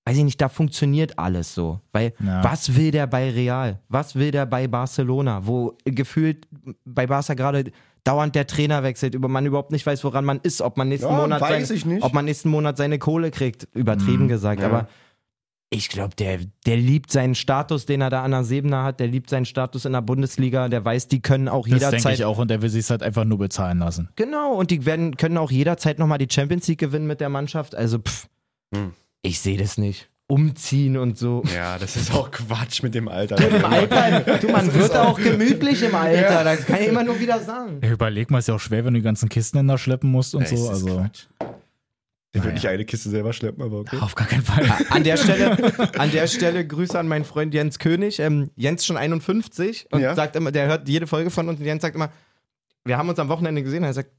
[0.05, 1.79] weiß ich nicht, da funktioniert alles so.
[1.93, 2.43] Weil, Ja.
[2.43, 3.79] was will der bei Real?
[3.89, 5.45] Was will der bei Barcelona?
[5.47, 6.47] Wo gefühlt
[6.83, 7.71] bei Barca gerade
[8.03, 11.09] dauernd der Trainer wechselt, über man überhaupt nicht weiß, woran man ist, ob man nächsten
[11.11, 12.03] Ja, Monat weiß sein- ich nicht.
[12.03, 14.27] ob man nächsten Monat seine Kohle kriegt, übertrieben Mhm.
[14.29, 14.61] gesagt.
[14.61, 14.67] Ja.
[14.67, 14.87] Aber
[15.75, 19.07] ich glaube, der, der liebt seinen Status, den er da an der Sebener hat, der
[19.07, 22.25] liebt seinen Status in der Bundesliga, der weiß, die können auch Das denke jederzeit ich
[22.25, 24.09] auch und der will sich halt einfach nur bezahlen lassen.
[24.15, 27.75] Genau, und die werden, können auch jederzeit nochmal die Champions League gewinnen mit der Mannschaft.
[27.75, 28.27] Also, pff,
[28.73, 28.93] Hm.
[29.21, 30.09] ich sehe das nicht.
[30.27, 31.43] Umziehen und so.
[31.55, 33.37] ja, das ist auch Quatsch mit dem Alter.
[33.47, 37.39] Im Alter, du, man wird auch gemütlich im Alter, das kann ich immer nur wieder
[37.41, 37.79] sagen.
[37.83, 40.09] Ja, überleg mal, ist ja auch schwer, wenn du die ganzen Kisten in da schleppen
[40.09, 40.65] musst und Ja, es so.
[40.65, 41.25] ist Also Quatsch.
[42.35, 42.53] Der wird Naja.
[42.53, 43.97] nicht eine Kiste selber schleppen, aber okay.
[43.99, 44.69] auf gar keinen Fall.
[44.91, 45.57] An der Stelle,
[45.97, 48.19] an der Stelle Grüße an meinen Freund Jens König.
[48.19, 50.13] Ähm, Jens schon 51 und Ja.
[50.13, 52.09] sagt immer, der hört jede Folge von uns und Jens sagt immer,
[52.83, 54.11] wir haben uns am Wochenende gesehen, er sagt,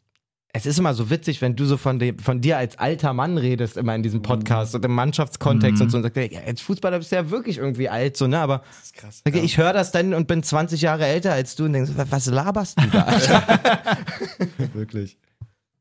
[0.52, 3.36] Es ist immer so witzig, wenn du so von, dem, von dir als alter Mann
[3.36, 5.82] redest, immer in diesem Podcast und im Mannschaftskontext Mhm.
[5.82, 8.38] und so und sagst, ja, als Fußballer bist du ja wirklich irgendwie alt, so, ne?
[8.38, 9.22] Aber Das ist krass.
[9.28, 12.10] okay, ich höre das dann und bin 20 Jahre älter als du und denke, so,
[12.10, 13.06] was laberst du da?
[14.72, 15.18] Wirklich.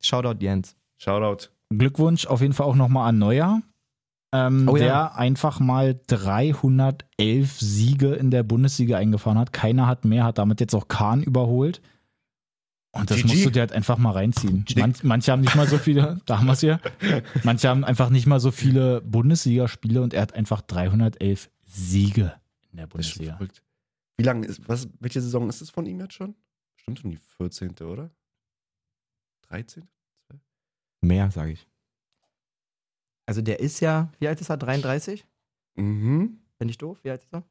[0.02, 0.76] Shoutout Jens.
[0.98, 1.48] Shoutout.
[1.70, 3.62] Glückwunsch auf jeden Fall auch nochmal an Neuer,
[4.34, 4.84] ähm, Oh ja.
[4.84, 9.54] der einfach mal 311 Siege in der Bundesliga eingefahren hat.
[9.54, 11.82] Keiner hat mehr, hat damit jetzt auch Kahn überholt.
[12.92, 13.28] Und das GG.
[13.28, 14.64] musst du dir halt einfach mal reinziehen.
[14.78, 16.80] Man, manche haben nicht mal so viele, da haben wir es hier.
[17.44, 22.34] Manche haben einfach nicht mal so viele Bundesligaspiele und er hat einfach 311 Siege
[22.72, 23.38] in der Bundesliga.
[24.18, 26.36] Wie lange ist, was, welche Saison ist es von ihm jetzt schon?
[26.78, 27.72] Stimmt schon die 14.
[27.82, 28.12] oder?
[29.50, 29.84] 13?
[31.06, 31.68] Mehr, sage ich.
[33.28, 34.58] Also der ist ja, wie alt ist er?
[34.58, 35.26] 33?
[35.76, 36.40] Mhm.
[36.58, 37.00] Bin ich doof?
[37.04, 37.44] Wie alt ist er?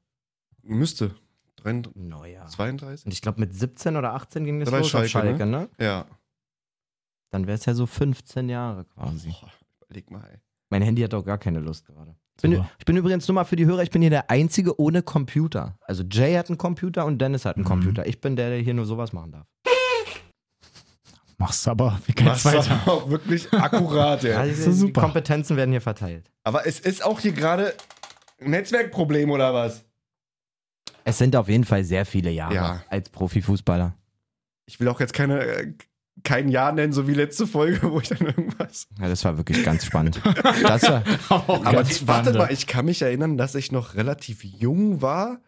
[0.62, 1.14] Müsste.
[1.56, 2.46] 33, Neuer.
[2.46, 3.06] 32?
[3.06, 5.68] Und ich glaube, mit 17 oder 18 ging das los Schalke, auf Schalke, ne?
[5.78, 6.06] Ja.
[7.30, 9.28] Dann wäre es ja so 15 Jahre quasi.
[9.30, 9.50] Boah,
[9.86, 10.38] überleg mal, ey.
[10.70, 12.16] Mein Handy hat auch gar keine Lust gerade.
[12.36, 14.78] Ich bin, ich bin übrigens nur mal für die Hörer, ich bin hier der Einzige
[14.80, 15.78] ohne Computer.
[15.82, 17.68] Also Jay hat einen Computer und Dennis hat einen Mhm.
[17.68, 18.06] Computer.
[18.06, 19.46] Ich bin der, der hier nur sowas machen darf.
[21.38, 22.80] Machst aber wie kein Machst du zweiter.
[22.86, 24.38] auch wirklich akkurat, ja.
[24.38, 25.00] Also die super.
[25.02, 26.30] Kompetenzen werden hier verteilt.
[26.44, 27.74] Aber es ist auch hier gerade
[28.40, 29.84] ein Netzwerkproblem oder was?
[31.04, 32.82] Es sind auf jeden Fall sehr viele Jahre Ja.
[32.88, 33.94] als Profifußballer.
[34.66, 35.72] Ich will auch jetzt keine, äh,
[36.22, 38.86] kein Jahr nennen, so wie letzte Folge, wo ich dann irgendwas.
[39.00, 40.20] Ja, das war wirklich ganz spannend.
[40.62, 42.36] Das war, Aber ganz spannend.
[42.38, 45.40] mal, ich kann mich erinnern, dass ich noch relativ jung war,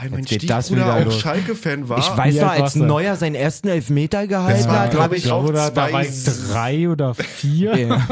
[0.00, 1.18] weil mein Jetzt geht das Stiefbruder wieder auch.
[1.18, 1.98] Schalke-Fan war.
[1.98, 2.74] ich weiß noch, als?
[2.76, 5.28] Neuer seinen ersten Elfmeter gehalten hat, glaub habe ich ich.
[5.28, 7.76] glaube, da, da war ich zwei- drei oder vier.
[7.78, 8.06] Ja.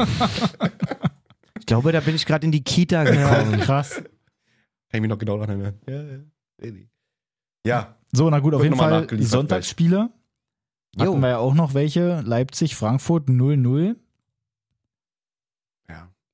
[1.59, 3.59] Ich glaube, da bin ich gerade in die Kita gekommen.
[3.59, 3.95] Krass.
[3.95, 4.05] Kann
[4.93, 5.79] ich mich noch genau daran erinnern.
[5.87, 6.19] Ja, ja.
[6.61, 6.89] Really.
[7.65, 10.09] Ja, So, na gut, auf Wird jeden Fall Sonntagsspiele.
[10.95, 11.11] Jo.
[11.11, 12.21] Hatten wir ja auch noch welche.
[12.21, 13.95] Leipzig, Frankfurt 0-0.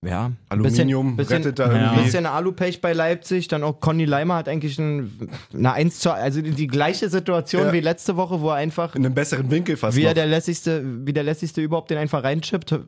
[0.06, 0.32] Ja.
[0.50, 1.72] Aluminium bisschen, rettet da Ja.
[1.74, 2.04] Ein irgendwie.
[2.04, 6.42] bisschen Alupech bei Leipzig, dann auch Conny Leimer hat eigentlich ein, eine 1 zu, also
[6.42, 7.74] die gleiche Situation Ja.
[7.74, 10.13] wie letzte Woche, wo er einfach, In einem besseren Winkel fast wie noch.
[10.13, 12.72] der lässigste, wie der lässigste überhaupt den einfach reinchippt.
[12.72, 12.82] Er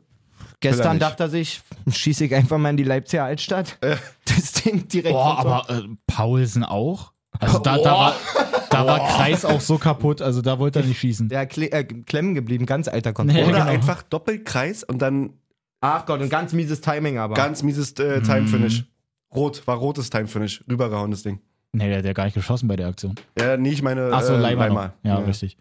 [0.60, 3.78] Gestern dachte er sich, schieße ich einfach mal in die Leipziger Altstadt.
[3.84, 3.96] Ja.
[4.24, 7.12] Das Ding direkt Boah, aber äh, Paulsen auch.
[7.38, 8.16] Also da, da, war,
[8.70, 11.28] da war Kreis auch so kaputt, also da wollte er nicht schießen.
[11.28, 13.40] Der kle äh, klemmen geblieben, ganz alter Controller.
[13.42, 13.70] Ja, Oder genau.
[13.70, 15.34] einfach Doppelkreis und dann
[15.80, 17.34] Ach Gott, ein ganz mieses Timing aber.
[17.34, 18.24] ganz mieses äh, Mhm.
[18.24, 18.84] Time-Finish.
[19.34, 20.64] Rot, war rotes Time-Finish.
[20.70, 21.40] Rübergehauen, das Ding.
[21.72, 23.14] Nee, der hat ja gar nicht geschossen bei der Aktion.
[23.38, 24.68] Ja, nie, ich meine Achso, äh, Leimer.
[24.68, 24.94] Leimer.
[25.02, 25.58] Ja, richtig.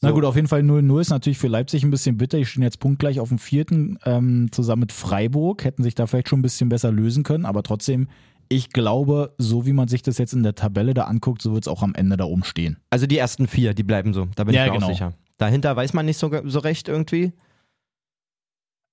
[0.00, 0.14] Na So.
[0.14, 2.38] gut, auf jeden Fall 0-0 ist natürlich für Leipzig ein bisschen bitter.
[2.38, 5.64] Die stehen jetzt punktgleich auf dem vierten ähm, zusammen mit Freiburg.
[5.64, 8.08] Hätten sich da vielleicht schon ein bisschen besser lösen können, aber trotzdem,
[8.48, 11.64] ich glaube, so wie man sich das jetzt in der Tabelle da anguckt, so wird
[11.64, 12.78] es auch am Ende da oben stehen.
[12.90, 14.28] Also die ersten vier, die bleiben so.
[14.34, 14.86] Da bin Ja, ich mir genau.
[14.86, 15.12] auch sicher.
[15.36, 17.32] Dahinter weiß man nicht so, so recht irgendwie.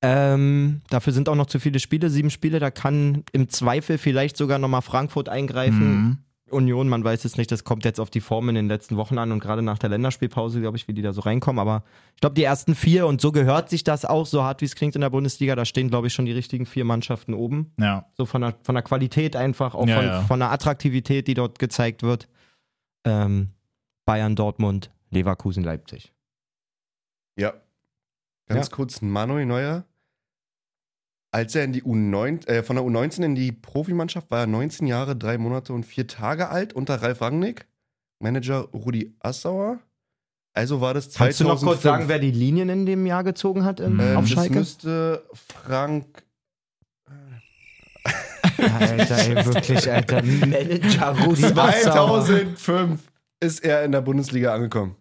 [0.02, 2.60] Ähm, dafür sind auch noch zu viele Spiele, sieben Spiele.
[2.60, 5.94] Da kann im Zweifel vielleicht sogar nochmal Frankfurt eingreifen.
[5.94, 6.18] Mhm.
[6.52, 9.18] Union, man weiß es nicht, das kommt jetzt auf die Form in den letzten Wochen
[9.18, 11.60] an und gerade nach der Länderspielpause, glaube ich, wie die da so reinkommen.
[11.60, 11.84] Aber
[12.16, 14.76] ich glaube, die ersten vier und so gehört sich das auch, so hart wie es
[14.76, 15.56] klingt in der Bundesliga.
[15.56, 17.74] Da stehen, glaube ich, schon die richtigen vier Mannschaften oben.
[17.80, 18.08] Ja.
[18.18, 20.22] So von der, von der Qualität einfach, auch Ja, von, ja.
[20.22, 22.28] von der Attraktivität, die dort gezeigt wird.
[23.06, 23.50] Ähm,
[24.06, 26.14] Bayern, Dortmund, Leverkusen, Leipzig.
[27.38, 27.54] Ja.
[28.48, 29.86] Ganz kurz, Manuel Neuer.
[31.32, 34.88] Als er in die U9, äh, von der U19 in die Profimannschaft war er 19
[34.88, 37.68] Jahre, drei Monate und vier Tage alt unter Ralf Rangnick,
[38.20, 39.80] Manager Rudi Assauer.
[40.54, 41.18] Also war das 2005.
[41.28, 44.18] Kannst du noch kurz sagen, wer die Linien in dem Jahr gezogen hat in, Ähm,
[44.18, 44.54] auf das Schalke?
[44.56, 46.24] müsste Frank.
[48.58, 50.22] Alter, ey, wirklich, Alter.
[50.24, 52.26] Manager Rudi Assauer.
[52.26, 54.96] 2005 ist er in der Bundesliga angekommen.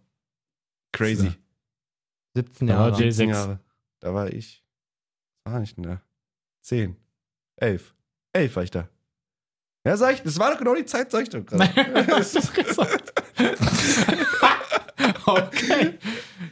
[0.92, 1.32] Crazy.
[2.36, 2.90] 17 Ja, Jahre.
[3.00, 3.30] Jay- 17 sechs.
[3.38, 3.60] Jahre.
[4.00, 4.62] Da war ich.
[5.44, 5.98] War ich denn
[6.68, 6.96] 10.
[7.56, 7.94] 11.
[8.34, 8.88] 11 war ich da.
[9.86, 11.64] Ja, sag ich, das war doch genau die Zeit, sag ich doch gerade.
[12.14, 13.14] Hast du's gesagt?
[15.24, 15.94] okay.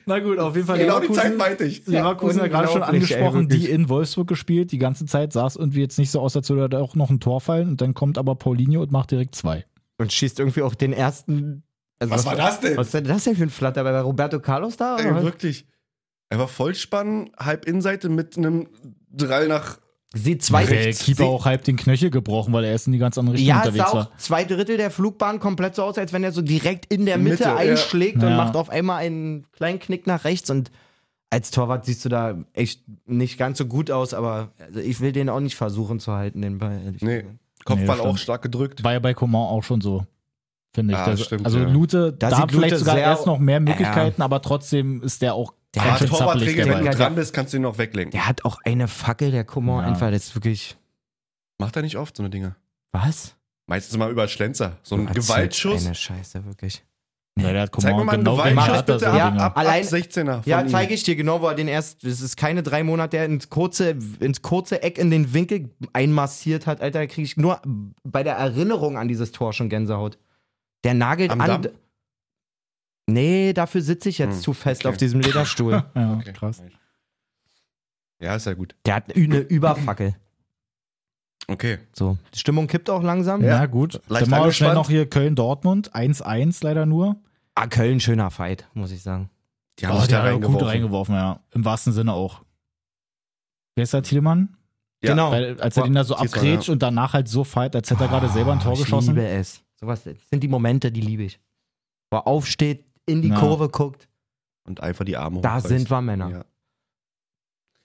[0.06, 1.36] Na gut, auf jeden Fall genau die Zeit Leverkusen.
[1.36, 1.86] meinte ich.
[1.86, 4.72] Leverkusen ja gerade schon unglaublich, ey, angesprochen, die in Wolfsburg gespielt.
[4.72, 7.10] Die ganze Zeit sah es irgendwie jetzt nicht so aus, als würde da auch noch
[7.10, 7.68] ein Tor fallen.
[7.68, 9.66] Und dann kommt aber Paulinho und macht direkt zwei.
[9.98, 11.62] Und schießt irgendwie auch den ersten.
[11.98, 12.78] Also Was war das denn?
[12.78, 13.84] Was ist denn das denn für ein Flatter?
[13.84, 14.96] War Roberto Carlos da?
[14.96, 15.16] Ey, Oder?
[15.16, 15.24] was?
[15.24, 15.66] wirklich.
[16.30, 18.68] Er war Vollspann, halb Innenseite mit einem
[19.10, 19.78] Drall nach.
[20.16, 20.64] Sie zwei.
[20.64, 20.92] Der.
[20.92, 23.58] Keeper auch halb den Knöchel gebrochen, weil er erst in die ganz andere Richtung Ja,
[23.58, 24.18] unterwegs sah auch war.
[24.18, 27.30] zwei Drittel der Flugbahn komplett so aus, als wenn er so direkt in der Mitte,
[27.30, 27.56] Mitte, ja.
[27.56, 28.36] einschlägt und Ja.
[28.36, 30.70] macht auf einmal einen kleinen Knick nach rechts und
[31.30, 35.12] als Torwart siehst du da echt nicht ganz so gut aus, aber also ich will
[35.12, 36.80] den auch nicht versuchen zu halten, den Ball.
[36.84, 37.24] ehrlich Nee.
[37.64, 38.84] Kopfball Nee, auch stark gedrückt.
[38.84, 40.04] War ja bei Coman auch schon so.
[40.76, 41.00] Finde ich.
[41.00, 41.68] Ah, Das- stimmt, also ja.
[41.68, 45.34] Lute, Da da, sieht vielleicht Lute sogar erst noch mehr Möglichkeiten, aber trotzdem ist der
[45.34, 46.18] auch Der ganz schön zappelig
[46.54, 48.12] Torwarträger, wenn du dran bist, kannst du ihn noch weglenken.
[48.12, 49.88] Der hat auch eine Fackel, der Kummer Ja.
[49.88, 50.76] einfach, das ist wirklich.
[51.58, 52.54] Macht er nicht oft so eine Dinge.
[52.92, 53.34] Was?
[53.66, 54.76] Meistens mal über Schlenzer.
[54.84, 55.84] So ein Gewaltschuss.
[55.86, 56.84] Eine Scheiße, wirklich.
[57.38, 59.42] Ja, der hat Zeig mir mal einen genau Gewaltschuss gemacht, das bitte so ab, Dinge.
[59.42, 60.42] ab, Allein- ab 16er.
[60.46, 63.26] Ja, zeige ich dir genau, wo er den erst, es ist keine drei Monate, der
[63.26, 67.60] ins kurze, ins kurze Eck in den Winkel einmassiert hat, Alter, da kriege ich nur
[68.04, 70.16] bei der Erinnerung an dieses Tor schon Gänsehaut.
[70.86, 71.62] Der nagelt Am an.
[71.62, 71.72] Damm?
[73.08, 74.88] Nee, dafür sitze ich jetzt Hm, zu fest okay.
[74.88, 75.84] auf diesem Lederstuhl.
[75.94, 76.32] Ja, Okay.
[76.32, 76.62] krass.
[78.20, 78.74] Ja, ist ja gut.
[78.86, 80.16] Der hat eine Überfackel.
[81.48, 81.78] Okay.
[81.92, 83.42] So, die Stimmung kippt auch langsam.
[83.42, 83.48] Ja.
[83.60, 84.00] Ja, gut.
[84.08, 85.94] Leicht Dann machen wir schnell noch hier Köln-Dortmund.
[85.94, 87.16] 1-1 leider nur.
[87.54, 89.30] Ah, Köln, schöner Fight, muss ich sagen.
[89.78, 90.66] Die haben Oh, sich da auch gut reingeworfen.
[90.68, 91.40] reingeworfen, ja.
[91.52, 92.42] Im wahrsten Sinne auch.
[93.76, 94.56] Wer ist der Thielemann?
[95.04, 95.10] Ja.
[95.10, 95.30] Genau.
[95.30, 98.08] Weil, als er den da so abgrätscht und danach halt so fight, als hätte er
[98.08, 99.14] gerade selber ein Tor Oh, ich geschossen.
[99.14, 99.62] liebe es.
[99.80, 101.38] Sowas das sind die Momente, die liebe ich.
[102.10, 103.38] Wo er aufsteht, in die Ja.
[103.38, 104.08] Kurve guckt.
[104.66, 105.68] Und einfach die Arme Da hochreißt.
[105.68, 106.30] sind wir Männer.
[106.30, 106.44] Ja,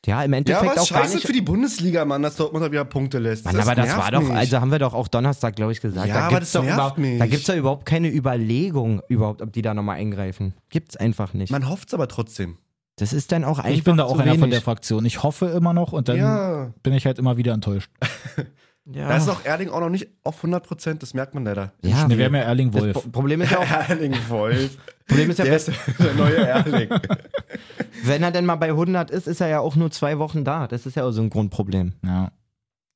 [0.08, 1.28] Ja, im ja Endeffekt aber auch gar scheiße nicht.
[1.28, 3.46] für die Bundesliga, Mann, dass Dortmund da wieder Punkte lässt.
[3.46, 4.32] Mann, aber das nervt war doch, mich.
[4.32, 6.08] also haben wir doch auch Donnerstag, glaube ich, gesagt.
[6.08, 7.20] Ja, da aber gibt's das doch nervt mich.
[7.20, 10.56] Da gibt es ja überhaupt keine Überlegung, überhaupt, ob die da nochmal eingreifen.
[10.70, 11.52] Gibt's einfach nicht.
[11.52, 12.58] Man hofft es aber trotzdem.
[12.96, 13.70] das ist dann auch einfach.
[13.70, 14.54] Ich bin da auch einer von wenig.
[14.54, 15.06] der Fraktion.
[15.06, 16.74] Ich hoffe immer noch und dann ja.
[16.82, 17.92] bin ich halt immer wieder enttäuscht.
[18.86, 19.10] Ja.
[19.10, 21.72] Da ist auch Erling auch noch nicht auf 100 Prozent, das merkt man leider.
[21.84, 22.94] Ja, Ne, wir haben ja Erling das Wolf.
[22.94, 24.78] Pro- Problem ist ja auch, Erling Wolf.
[25.08, 25.68] Problem ist ja, Der ist
[26.00, 26.90] der neue Erling.
[28.04, 30.68] wenn er denn mal bei 100 ist, ist er ja auch nur zwei Wochen da.
[30.68, 31.94] Das ist ja auch so ein Grundproblem.
[32.04, 32.32] Ja.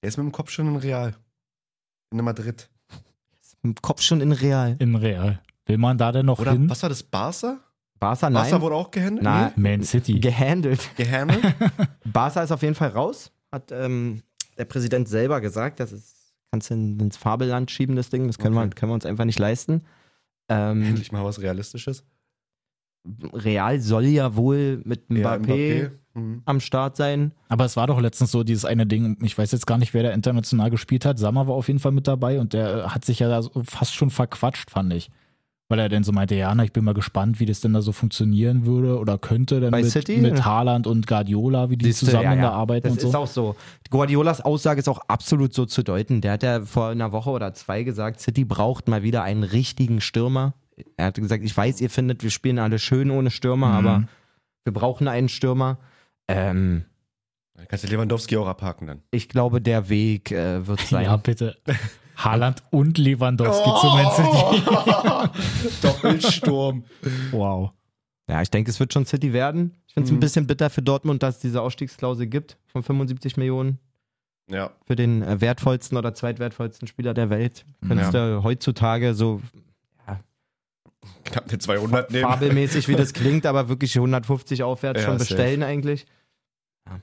[0.02, 1.14] Der ist mit dem Kopf schon in Real.
[2.12, 2.68] In Madrid.
[3.64, 4.76] Im Kopf schon in Real.
[4.80, 5.40] Im Real.
[5.68, 6.70] Will man da denn noch Oder hin?
[6.70, 7.04] was war das?
[7.04, 7.58] Barca?
[8.00, 8.44] Barca, nein.
[8.44, 9.24] Barca wurde auch gehandelt?
[9.24, 9.52] Nein.
[9.56, 10.20] Man City.
[10.20, 10.90] Gehandelt.
[10.98, 11.04] Nee?
[11.06, 11.42] Gehandelt?
[12.06, 13.32] Barca ist auf jeden Fall raus.
[13.52, 14.22] Hat ähm,
[14.58, 18.28] der Präsident selber gesagt, das ist, kannst du in- ins Fabelland schieben, das Ding.
[18.28, 18.66] Das können, Okay.
[18.68, 19.82] wir, können wir uns einfach nicht leisten.
[20.50, 22.04] Ähm, Endlich mal was Realistisches.
[23.34, 25.92] Real soll ja wohl mit Mbappé, Ja, Mbappé.
[26.16, 26.42] Mhm.
[26.46, 27.34] am Start sein.
[27.50, 30.02] Aber es war doch letztens so dieses eine Ding, ich weiß jetzt gar nicht, wer
[30.04, 31.20] da international gespielt hat.
[31.20, 33.94] Sammer war auf jeden Fall mit dabei und der hat sich ja da so fast
[33.94, 35.12] schon verquatscht, fand ich.
[35.68, 37.82] Weil er dann so meinte, ja, na, ich bin mal gespannt, wie das denn da
[37.82, 40.18] so funktionieren würde oder könnte dann Bei mit, City?
[40.18, 42.42] mit Haaland und Guardiola, wie die Siehste, zusammen ja, ja.
[42.42, 43.08] da arbeiten Das und so.
[43.10, 43.56] ist auch so.
[43.90, 46.22] Guardiolas Aussage ist auch absolut so zu deuten.
[46.22, 50.02] Der hat ja vor einer Woche oder zwei gesagt, City braucht mal wieder einen richtigen
[50.02, 50.54] Stürmer.
[50.98, 53.88] Er hat gesagt, ich weiß, ihr findet, wir spielen alle schön ohne Stürmer, Mhm.
[53.88, 54.04] aber
[54.66, 55.80] wir brauchen einen Stürmer.
[56.28, 56.86] Ähm,
[57.56, 59.02] Dann kannst du Lewandowski auch abhaken dann.
[59.10, 61.06] ich glaube, der Weg äh, wird sein.
[61.06, 61.56] Ja, bitte.
[62.18, 63.80] Haaland und Lewandowski Oh.
[63.80, 65.82] zu Man City.
[65.82, 66.84] Doppelsturm.
[67.32, 67.72] Wow.
[68.28, 69.76] Ja, ich denke, es wird schon City werden.
[69.88, 70.20] Ich finde es ein Mhm.
[70.22, 73.80] bisschen bitter für Dortmund, dass es diese Ausstiegsklausel gibt von 75 Millionen
[74.50, 74.72] Ja.
[74.86, 77.66] für den äh, wertvollsten oder zweitwertvollsten Spieler der Welt.
[77.88, 79.42] Könntest du heutzutage so
[81.24, 82.24] Knapp den 200 nehmen.
[82.24, 85.36] fabelmäßig, wie das klingt, aber wirklich 150 aufwärts Ja, schon safe.
[85.36, 86.06] bestellen eigentlich.
[86.88, 87.00] Ja.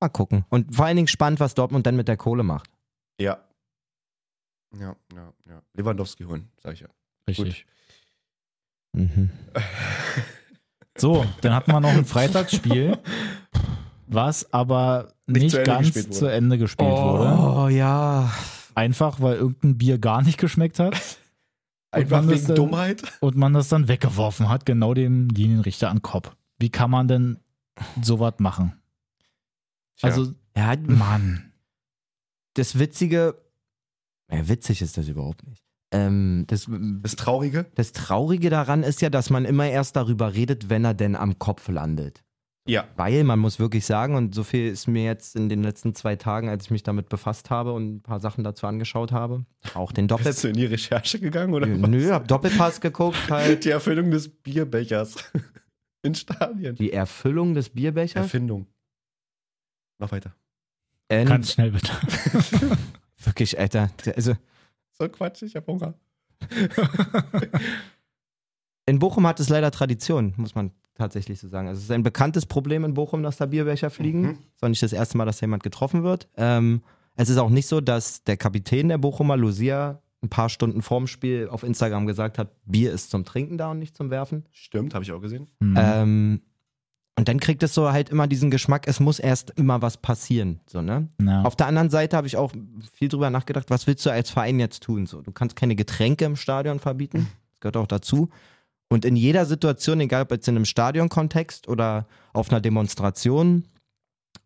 [0.00, 0.44] Mal gucken.
[0.50, 2.70] Und vor allen Dingen spannend, was Dortmund dann mit der Kohle macht.
[3.18, 3.38] Ja.
[4.76, 5.62] Ja, ja, ja.
[5.74, 6.88] Lewandowski holen, sag ich ja.
[7.26, 7.66] Richtig.
[8.92, 9.30] Mhm.
[11.00, 12.98] So, dann hatten wir noch ein Freitagsspiel,
[14.08, 17.38] was aber Nicht nicht, zu ganz zu Ende gespielt wurde.
[17.38, 18.32] Oh ja.
[18.74, 20.96] Einfach, weil irgendein Bier gar nicht geschmeckt hat
[21.92, 23.02] Einfach wegen dann- Dummheit.
[23.20, 26.34] und man das dann weggeworfen hat, genau dem Linienrichter an den Kopf.
[26.58, 27.38] Wie kann man denn
[28.02, 28.72] sowas machen?
[29.98, 30.08] Tja.
[30.08, 31.52] Also, Ja, Mann.
[32.54, 33.40] das Witzige,
[34.30, 35.62] ja, witzig ist das überhaupt nicht.
[35.90, 36.68] Ähm, das,
[37.02, 37.66] Das Traurige.
[37.74, 41.38] das Traurige daran ist ja, dass man immer erst darüber redet, wenn er denn am
[41.38, 42.22] Kopf landet.
[42.66, 42.86] Ja.
[42.96, 46.16] Weil man muss wirklich sagen, und so viel ist mir jetzt in den letzten zwei
[46.16, 49.90] Tagen, als ich mich damit befasst habe und ein paar Sachen dazu angeschaut habe, auch
[49.90, 51.88] den Doppel Bist du in die Recherche gegangen oder was?
[51.88, 55.14] Nö, hab Doppelpass geguckt, halt Die Erfüllung des Bierbechers.
[56.02, 56.76] In Stadien.
[56.76, 58.24] die Erfüllung des Bierbechers.
[58.24, 58.66] Erfindung.
[59.98, 60.34] Noch weiter.
[61.08, 61.90] Ähm, Ganz schnell bitte.
[63.22, 63.90] wirklich, Alter.
[64.14, 64.34] Also,
[64.92, 65.94] So Quatsch, ich hab Hunger.
[68.86, 71.68] in Bochum hat es leider Tradition, muss man tatsächlich so sagen.
[71.68, 74.22] Also es ist ein bekanntes Problem in Bochum, dass da Bierbecher fliegen.
[74.22, 74.30] Mhm.
[74.30, 76.28] Es ist auch nicht das erste Mal, dass jemand getroffen wird.
[76.36, 76.82] Ähm,
[77.16, 81.06] es ist auch nicht so, dass der Kapitän der Bochumer, Lucia, ein paar Stunden vorm
[81.06, 84.44] Spiel auf Instagram gesagt hat, Bier ist zum Trinken da und nicht zum Werfen.
[84.50, 85.48] Stimmt, habe ich auch gesehen.
[85.60, 85.74] Hm.
[85.78, 86.40] Ähm,
[87.18, 90.60] und dann kriegt es so halt immer diesen Geschmack, es muss erst immer was passieren.
[90.66, 91.08] So, ne?
[91.20, 91.42] ja.
[91.42, 92.52] Auf der anderen Seite habe ich auch
[92.94, 95.06] viel drüber nachgedacht, was willst du als Verein jetzt tun?
[95.06, 98.28] So, du kannst keine Getränke im Stadion verbieten, das gehört auch dazu.
[98.88, 103.64] Und in jeder Situation, egal ob jetzt in einem Stadionkontext oder auf einer Demonstration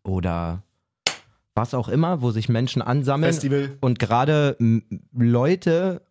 [0.01, 0.63] oder
[1.53, 3.77] was auch immer, wo sich Menschen ansammeln Festival.
[3.81, 4.57] und gerade
[5.13, 6.01] Leute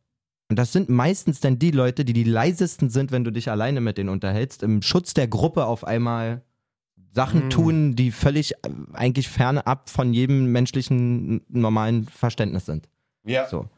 [0.49, 3.81] Und das sind meistens dann die Leute, die die leisesten sind, wenn du dich alleine
[3.81, 6.43] mit denen unterhältst, im Schutz der Gruppe auf einmal
[7.13, 7.51] Sachen Mm.
[7.51, 8.57] tun, die völlig äh,
[8.95, 12.89] eigentlich fernab von jedem menschlichen normalen Verständnis sind.
[13.25, 13.47] Ja.
[13.49, 13.69] So.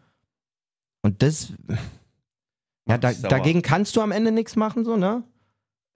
[1.03, 1.53] Und das,
[2.89, 5.25] ja, da, dagegen kannst du am Ende nichts machen, so, ne?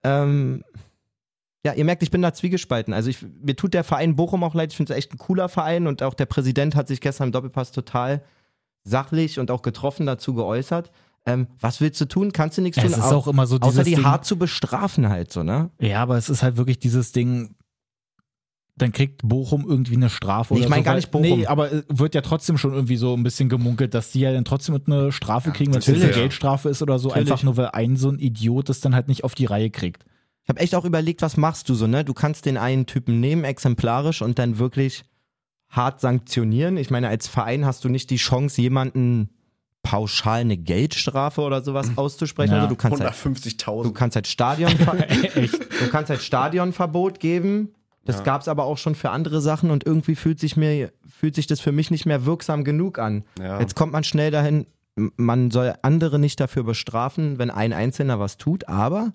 [0.02, 0.64] Ähm,
[1.64, 2.94] ja, ihr merkt, ich bin da zwiegespalten.
[2.94, 4.70] Also ich, mir tut der Verein Bochum auch leid.
[4.70, 7.32] Ich finde es echt ein cooler Verein und auch der Präsident hat sich gestern im
[7.32, 8.22] Doppelpass total
[8.84, 10.90] sachlich und auch getroffen dazu geäußert.
[11.26, 12.32] Ähm, was willst du tun?
[12.32, 12.92] Kannst du nichts Es tun?
[12.92, 15.70] ist auch immer so außer die Ding, hart zu bestrafen halt so, ne?
[15.80, 17.54] Ja, aber es ist halt wirklich dieses Ding,
[18.76, 21.40] dann kriegt Bochum irgendwie eine Strafe Nee, ich oder mein so, gar nicht Bochum.
[21.40, 24.32] Nee, aber äh, wird ja trotzdem schon irgendwie so ein bisschen gemunkelt, dass die ja
[24.32, 26.16] dann trotzdem eine Strafe kriegen, wenn es eine natürlich.
[26.16, 27.30] Geldstrafe ist oder so, Natürlich.
[27.30, 30.04] einfach nur weil ein so ein Idiot das dann halt nicht auf die Reihe kriegt.
[30.44, 32.04] Ich habe echt auch überlegt, was machst du so, ne?
[32.04, 35.04] Du kannst den einen Typen nehmen, exemplarisch, und dann wirklich
[35.68, 36.78] hart sanktionieren.
[36.78, 39.28] Ich meine, als Verein hast du nicht die Chance, jemanden
[39.88, 42.52] pauschal eine Geldstrafe oder sowas auszusprechen.
[42.52, 42.58] Ja.
[42.58, 43.84] Also du kannst halt, 150.000.
[43.84, 47.72] du kannst halt Stadion, du kannst halt Stadionverbot geben.
[48.04, 48.22] Das Ja.
[48.22, 51.60] gab's aber auch schon für andere Sachen und irgendwie fühlt sich mir fühlt sich das
[51.60, 53.24] für mich nicht mehr wirksam genug an.
[53.40, 53.60] Ja.
[53.60, 54.66] Jetzt kommt man schnell dahin,
[55.16, 59.14] man soll andere nicht dafür bestrafen, wenn ein Einzelner was tut, aber,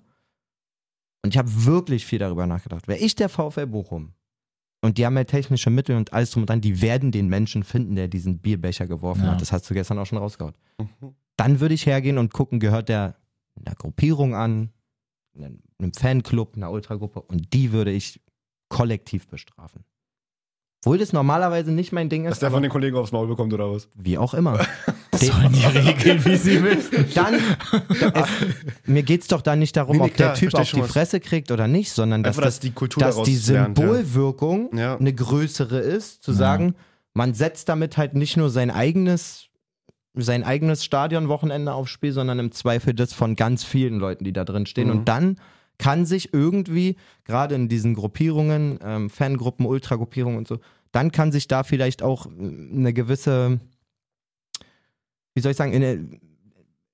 [1.22, 4.12] und ich habe wirklich viel darüber nachgedacht, wäre ich der VfL Bochum
[4.84, 7.64] und die haben ja technische Mittel und alles drum und dran, die werden den Menschen
[7.64, 9.30] finden, der diesen Bierbecher geworfen Ja.
[9.32, 9.40] hat.
[9.40, 10.54] Das hast du gestern auch schon rausgehauen.
[10.78, 11.14] Mhm.
[11.36, 13.16] Dann würde ich hergehen und gucken, gehört der
[13.56, 14.70] einer Gruppierung an,
[15.36, 18.20] einem einem Fanclub, einer Ultragruppe und die würde ich
[18.68, 19.84] kollektiv bestrafen.
[20.84, 23.26] Obwohl das normalerweise nicht mein Ding Dass ist, der aber von den Kollegen aufs Maul
[23.26, 23.88] bekommt oder was?
[23.94, 24.58] wie auch immer.
[25.14, 27.06] Sollen die regeln, wie sie müssen.
[27.14, 27.34] dann,
[28.14, 28.26] es,
[28.84, 30.82] mir geht es doch da nicht darum, Nee, nee, ob der klar, Typ versteh auf
[30.82, 30.92] die was.
[30.92, 33.78] Fresse kriegt oder nicht, sondern dass, Einfach, dass das, die Kultur dass die lernt.
[33.78, 34.96] Symbolwirkung Ja.
[34.98, 36.36] eine größere ist, zu Ja.
[36.36, 36.74] sagen,
[37.14, 39.46] man setzt damit halt nicht nur sein eigenes
[40.16, 44.44] sein eigenes Stadionwochenende aufs Spiel, sondern im Zweifel das von ganz vielen Leuten, die da
[44.44, 44.88] drin stehen.
[44.88, 44.98] Mhm.
[44.98, 45.40] Und dann
[45.78, 50.58] kann sich irgendwie, gerade in diesen Gruppierungen, ähm, Fangruppen, Ultragruppierungen und so,
[50.92, 53.60] dann kann sich da vielleicht auch äh, eine gewisse,
[55.34, 56.08] wie soll ich sagen, eine,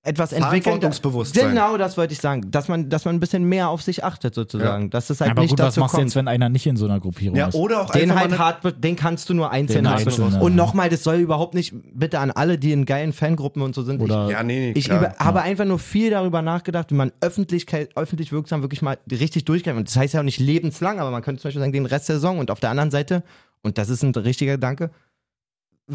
[0.02, 0.62] etwas entwickeln.
[0.62, 1.50] Verantwortungsbewusstsein.
[1.50, 2.50] Genau, das wollte ich sagen.
[2.50, 4.88] Dass man, dass man ein bisschen mehr auf sich achtet, sozusagen.
[4.88, 6.76] Dass es halt aber nicht gut, was dazu machst du jetzt, wenn einer nicht in
[6.76, 7.54] so einer Gruppierung Ja, ist?
[7.54, 10.40] oder auch Den halt hart, den kannst du nur einzeln einzeln, ja.
[10.40, 13.82] Und nochmal, das soll überhaupt nicht, bitte an alle, die in geilen Fangruppen und so
[13.82, 14.00] sind.
[14.00, 16.94] Oder eine, Ja, nee, nee, ich ich über, habe einfach nur viel darüber nachgedacht, wie
[16.94, 19.76] man Öffentlichkeit, öffentlich wirksam wirklich mal richtig durchgreift.
[19.76, 22.08] Und das heißt ja auch nicht lebenslang, aber man könnte zum Beispiel sagen, den Rest
[22.08, 22.38] der Saison.
[22.38, 23.22] Und auf der anderen Seite,
[23.62, 24.90] und das ist ein richtiger Gedanke,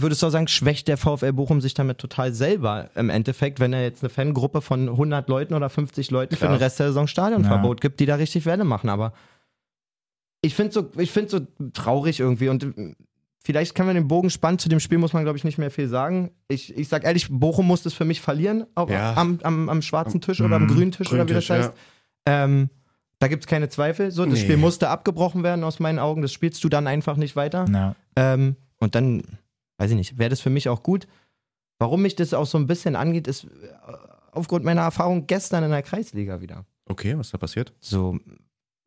[0.02, 3.74] würdest du auch sagen, schwächt der VfL Bochum sich damit total selber im Endeffekt, wenn
[3.74, 6.54] er jetzt eine Fangruppe von 100 Leuten oder 50 Leuten für Klar.
[6.58, 8.90] den Rest der Saison Stadionverbot gibt, die da richtig Welle machen.
[8.90, 9.14] Aber
[10.42, 11.40] ich finde so, ich finde so
[11.74, 12.96] traurig irgendwie und äh,
[13.44, 14.60] vielleicht können wir den Bogen spannen.
[14.60, 16.32] Zu dem Spiel muss man, glaube ich, nicht mehr viel sagen.
[16.48, 19.16] Ich, ich sag ehrlich, Bochum muss das für mich verlieren, auch Ja.
[19.16, 20.68] am, am, am schwarzen Tisch oder am Mhm.
[20.76, 21.74] grünen Tisch oder wie das heißt.
[22.28, 22.70] Ähm,
[23.20, 24.12] da gibt es keine Zweifel.
[24.12, 24.40] So, das Nee.
[24.42, 26.22] Spiel musste abgebrochen werden aus meinen Augen.
[26.22, 27.66] Das spielst du dann einfach nicht weiter.
[27.72, 27.96] Ja.
[28.16, 29.24] Ähm, und dann,
[29.78, 31.08] weiß ich nicht, wäre das für mich auch gut.
[31.80, 33.48] Warum mich das auch so ein bisschen angeht, ist äh,
[34.32, 36.66] aufgrund meiner Erfahrung gestern in der Kreisliga wieder.
[36.88, 37.74] Okay, was ist da passiert?
[37.80, 38.18] So,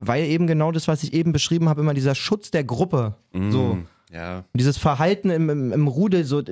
[0.01, 3.16] weil eben genau das, was ich eben beschrieben habe, immer dieser Schutz der Gruppe,
[3.51, 4.44] so, Mm, Ja.
[4.55, 6.42] dieses Verhalten im, im, im Rudel, so,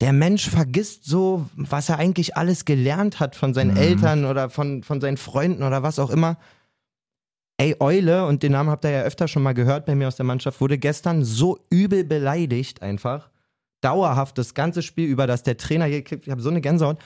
[0.00, 3.76] der Mensch vergisst so, was er eigentlich alles gelernt hat von seinen Mhm.
[3.76, 6.36] Eltern oder von, von seinen Freunden oder was auch immer.
[7.58, 10.16] Ey, Eule, und den Namen habt ihr ja öfter schon mal gehört bei mir aus
[10.16, 13.30] der Mannschaft, wurde gestern so übel beleidigt einfach.
[13.84, 16.98] Dauerhaft das ganze Spiel über, dass der Trainer hier, ich habe so eine Gänsehaut,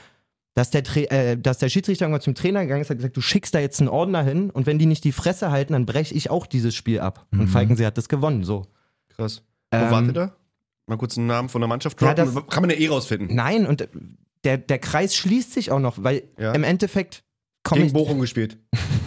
[0.54, 3.20] dass der, Tra äh, dass der Schiedsrichter irgendwann zum Trainer gegangen ist, hat gesagt, du
[3.20, 6.14] schickst da jetzt einen Ordner hin und wenn die nicht die Fresse halten, dann breche
[6.14, 7.26] ich auch dieses Spiel ab.
[7.32, 7.48] Und Mhm.
[7.48, 8.66] Falkensee hat das gewonnen, so.
[9.16, 9.42] Krass.
[9.70, 10.32] Wo Ähm, wart ihr da?
[10.86, 12.34] Mal kurz einen Namen von der Mannschaft Ja, droppen.
[12.34, 13.34] das- Kann man ja eh rausfinden.
[13.36, 13.88] Nein, und
[14.44, 16.52] der, der Kreis schließt sich auch noch, weil Ja.
[16.52, 17.22] im Endeffekt
[17.62, 17.92] komme Gegen ich.
[17.92, 18.56] Bochum gespielt.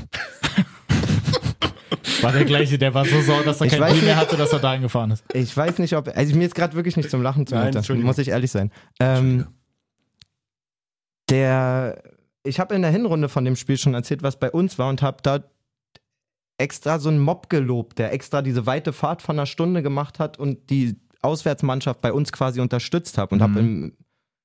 [2.24, 4.22] War der gleiche, der war so sauer, dass er Ich kein weiß Bier mehr nicht.
[4.26, 5.24] hatte, dass er da hingefahren ist.
[5.34, 6.08] Ich weiß nicht, ob.
[6.16, 8.72] Also mir ist gerade wirklich nicht zum Lachen Nein, zumute, muss ich ehrlich sein.
[9.00, 9.48] Ähm,
[11.30, 12.02] der.
[12.44, 15.02] Ich habe in der Hinrunde von dem Spiel schon erzählt, was bei uns war und
[15.04, 15.44] habe da
[16.58, 20.40] extra so einen Mob gelobt, der extra diese weite Fahrt von einer Stunde gemacht hat
[20.40, 23.44] und die Auswärtsmannschaft bei uns quasi unterstützt hat und Mhm.
[23.44, 23.84] habe in,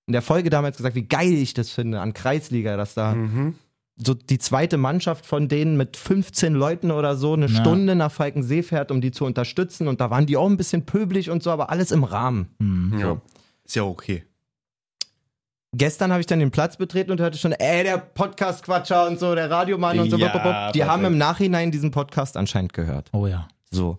[0.07, 3.55] in der Folge damals gesagt, wie geil ich das finde an Kreisliga, dass da Mhm.
[3.96, 7.61] So die zweite Mannschaft von denen mit 15 Leuten oder so eine Ja.
[7.61, 9.88] Stunde nach Falkensee fährt, um die zu unterstützen.
[9.88, 12.55] Und da waren die auch ein bisschen pöbelig und so, aber alles im Rahmen.
[12.61, 12.99] Hm.
[12.99, 13.20] Ja.
[13.64, 14.24] Ist ja okay.
[15.72, 19.34] Gestern habe ich dann den Platz betreten und hörte schon, ey, der Podcast-Quatscher und so,
[19.34, 20.16] der Radiomann und so.
[20.16, 20.72] Ja.
[20.72, 23.11] Die haben im Nachhinein diesen Podcast anscheinend gehört.
[23.12, 23.49] Oh ja.
[23.70, 23.99] So.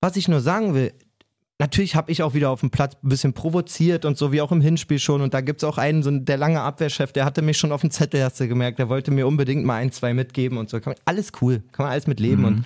[0.00, 0.92] Was ich nur sagen will,
[1.62, 4.50] natürlich habe ich auch wieder auf dem Platz ein bisschen provoziert und so, wie auch
[4.50, 5.20] im Hinspiel schon.
[5.20, 7.92] Und da gibt's auch einen, so der lange Abwehrchef, der hatte mich schon auf dem
[7.92, 10.80] Zettel, hast du gemerkt, der wollte mir unbedingt mal ein, zwei mitgeben und so.
[10.84, 12.44] Man, alles cool, kann man alles mit leben.
[12.44, 12.64] Und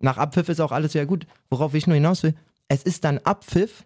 [0.00, 1.24] nach Abpfiff ist auch alles wieder gut.
[1.50, 2.34] Worauf ich nur hinaus will,
[2.66, 3.84] es ist dann Abpfiff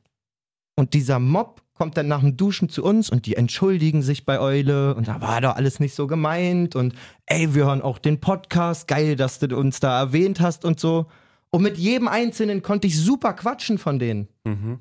[0.74, 4.40] und dieser Mob kommt dann nach dem Duschen zu uns und die entschuldigen sich bei
[4.40, 6.94] Eule und da war doch alles nicht so gemeint und
[7.26, 11.08] ey, wir hören auch den Podcast, geil, dass du uns da erwähnt hast und so.
[11.54, 14.26] Und mit jedem Einzelnen konnte ich super quatschen von denen.
[14.42, 14.80] Mhm.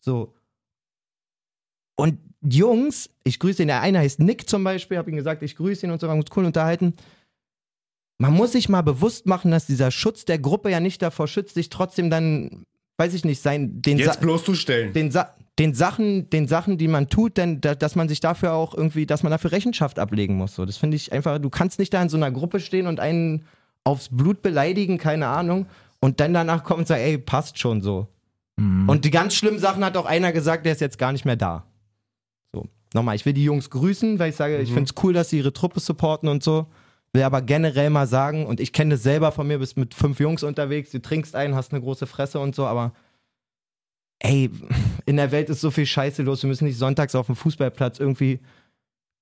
[0.00, 0.32] So.
[1.94, 5.56] Und Jungs, ich grüße ihn, der eine heißt Nick zum Beispiel, habe ihm gesagt, ich
[5.56, 6.94] grüße ihn und so, wir haben uns cool unterhalten.
[8.16, 11.54] Man muss sich mal bewusst machen, dass dieser Schutz der Gruppe ja nicht davor schützt,
[11.54, 12.64] sich trotzdem dann,
[12.96, 14.94] weiß ich nicht, sein, den, Sa Jetzt bloßzustellen.
[14.94, 18.54] den, Sa den Sachen, den Sachen, die man tut, denn da, dass man sich dafür
[18.54, 20.54] auch irgendwie, dass man dafür Rechenschaft ablegen muss.
[20.54, 23.00] So, das finde ich einfach, du kannst nicht da in so einer Gruppe stehen und
[23.00, 23.44] einen
[23.84, 25.66] aufs Blut beleidigen, keine Ahnung,
[26.06, 28.06] und dann danach kommen und sagen, ey, passt schon so.
[28.54, 28.88] Mhm.
[28.88, 31.34] Und die ganz schlimmen Sachen hat auch einer gesagt, der ist jetzt gar nicht mehr
[31.34, 31.66] da.
[32.54, 35.30] So, nochmal, ich will die Jungs grüßen, weil ich sage, ich finde es cool, dass
[35.30, 36.68] sie ihre Truppe supporten und so.
[37.12, 40.20] Will aber generell mal sagen, und ich kenne das selber von mir, bist mit fünf
[40.20, 42.92] Jungs unterwegs, du trinkst einen, hast eine große Fresse und so, aber
[44.20, 44.48] ey,
[45.06, 47.98] in der Welt ist so viel Scheiße los, wir müssen nicht sonntags auf dem Fußballplatz
[47.98, 48.38] irgendwie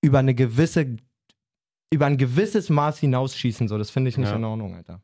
[0.02, 0.98] über eine gewisse,
[1.90, 4.36] über ein gewisses Maß hinausschießen, so, das finde ich nicht Ja.
[4.36, 5.00] in Ordnung, Alter.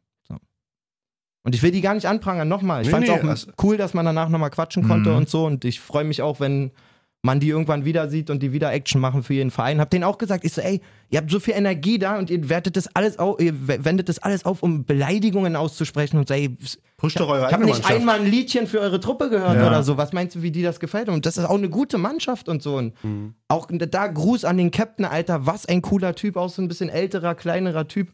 [1.43, 2.83] Und ich will die gar nicht anprangern, nochmal.
[2.83, 5.17] Ich Nee, fand es nee, auch also- cool, dass man danach nochmal quatschen konnte Mhm.
[5.17, 5.47] und so.
[5.47, 6.71] Und ich freue mich auch, wenn
[7.23, 9.79] man die irgendwann wieder sieht und die wieder Action machen für ihren Verein.
[9.79, 10.81] Hab denen auch gesagt, ich so, ey,
[11.11, 13.53] ihr habt so viel Energie da und ihr wertet das alles auf, ihr
[13.85, 16.57] wendet das alles auf, um Beleidigungen auszusprechen und so, ey,
[16.97, 17.95] Pusht doch eure ich habe nicht Mannschaft.
[17.95, 19.67] einmal ein Liedchen für eure Truppe gehört Ja.
[19.67, 19.97] oder so.
[19.99, 21.09] Was meinst du, wie die das gefällt?
[21.11, 22.77] Und das ist auch eine gute Mannschaft und so.
[22.77, 23.35] Und Mhm.
[23.49, 26.89] auch da Gruß an den Captain, Alter, was ein cooler Typ, auch so ein bisschen
[26.89, 28.09] älterer, kleinerer Typ.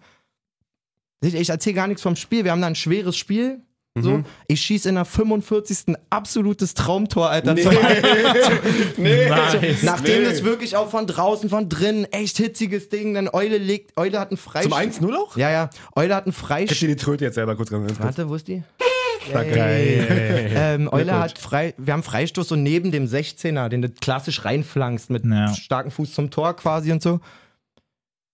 [1.22, 2.44] Ich, ich erzähle gar nichts vom Spiel.
[2.44, 3.60] Wir haben da ein schweres Spiel.
[3.98, 4.22] So.
[4.46, 5.96] Ich schieße in der 45.
[6.10, 7.54] absolutes Traumtor, Alter.
[7.54, 7.62] Nee.
[7.62, 7.72] Zum-
[8.98, 9.26] nee.
[9.30, 9.82] Nice.
[9.82, 10.28] Nachdem Nee.
[10.28, 14.28] das wirklich auch von draußen, von drinnen, echt hitziges Ding, dann Eule legt, Eule hat
[14.30, 14.74] einen Zum Freistoß.
[15.00, 15.36] 1-0 auch?
[15.38, 15.70] Ja, ja.
[15.94, 16.78] Eule hat einen Ich Freistoß.
[16.78, 17.98] dir die Tröte jetzt selber kurz kurz.
[17.98, 18.62] Warte, wo ist die?
[19.32, 20.50] Geil.
[20.54, 25.08] Ähm, Euler hat frei, wir haben Freistoß so neben dem 16er, den du klassisch reinflankst
[25.10, 25.52] mit Ja.
[25.54, 27.12] starkem Fuß zum Tor quasi und so.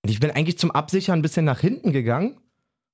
[0.04, 2.36] Und ich bin eigentlich zum Absichern ein bisschen nach hinten gegangen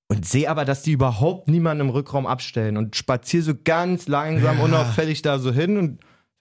[0.08, 4.60] und sehe aber, dass die überhaupt niemanden im Rückraum abstellen und spaziere so ganz langsam,
[4.60, 6.00] unauffällig da so hin und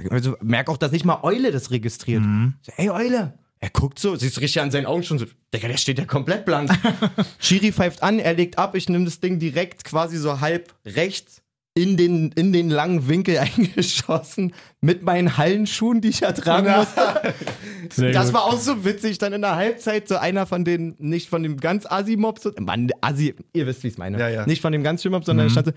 [0.09, 2.21] also merke auch, dass nicht mal Eule das registriert.
[2.21, 2.55] Mhm.
[2.61, 3.33] So, ey Eule.
[3.59, 6.05] Er guckt so, siehst du richtig an seinen Augen schon so, Digga, der steht ja
[6.05, 6.69] komplett blank.
[7.39, 11.41] Schiri pfeift an, er legt ab, ich nehme das Ding direkt quasi so halb rechts
[11.77, 17.33] in den, in den langen Winkel eingeschossen mit meinen Hallenschuhen, die ich ja tragen musste.
[17.91, 18.33] Sehr Das gut.
[18.33, 21.57] war auch so witzig, dann in der Halbzeit so einer von den, nicht von dem
[21.57, 24.19] ganz Assi-Mob, so, Mann, Assi, ihr wisst, wie ich es meine.
[24.19, 24.45] Ja, ja.
[24.47, 25.51] Nicht von dem ganz schlimmen Mob, sondern mhm.
[25.51, 25.73] stand so,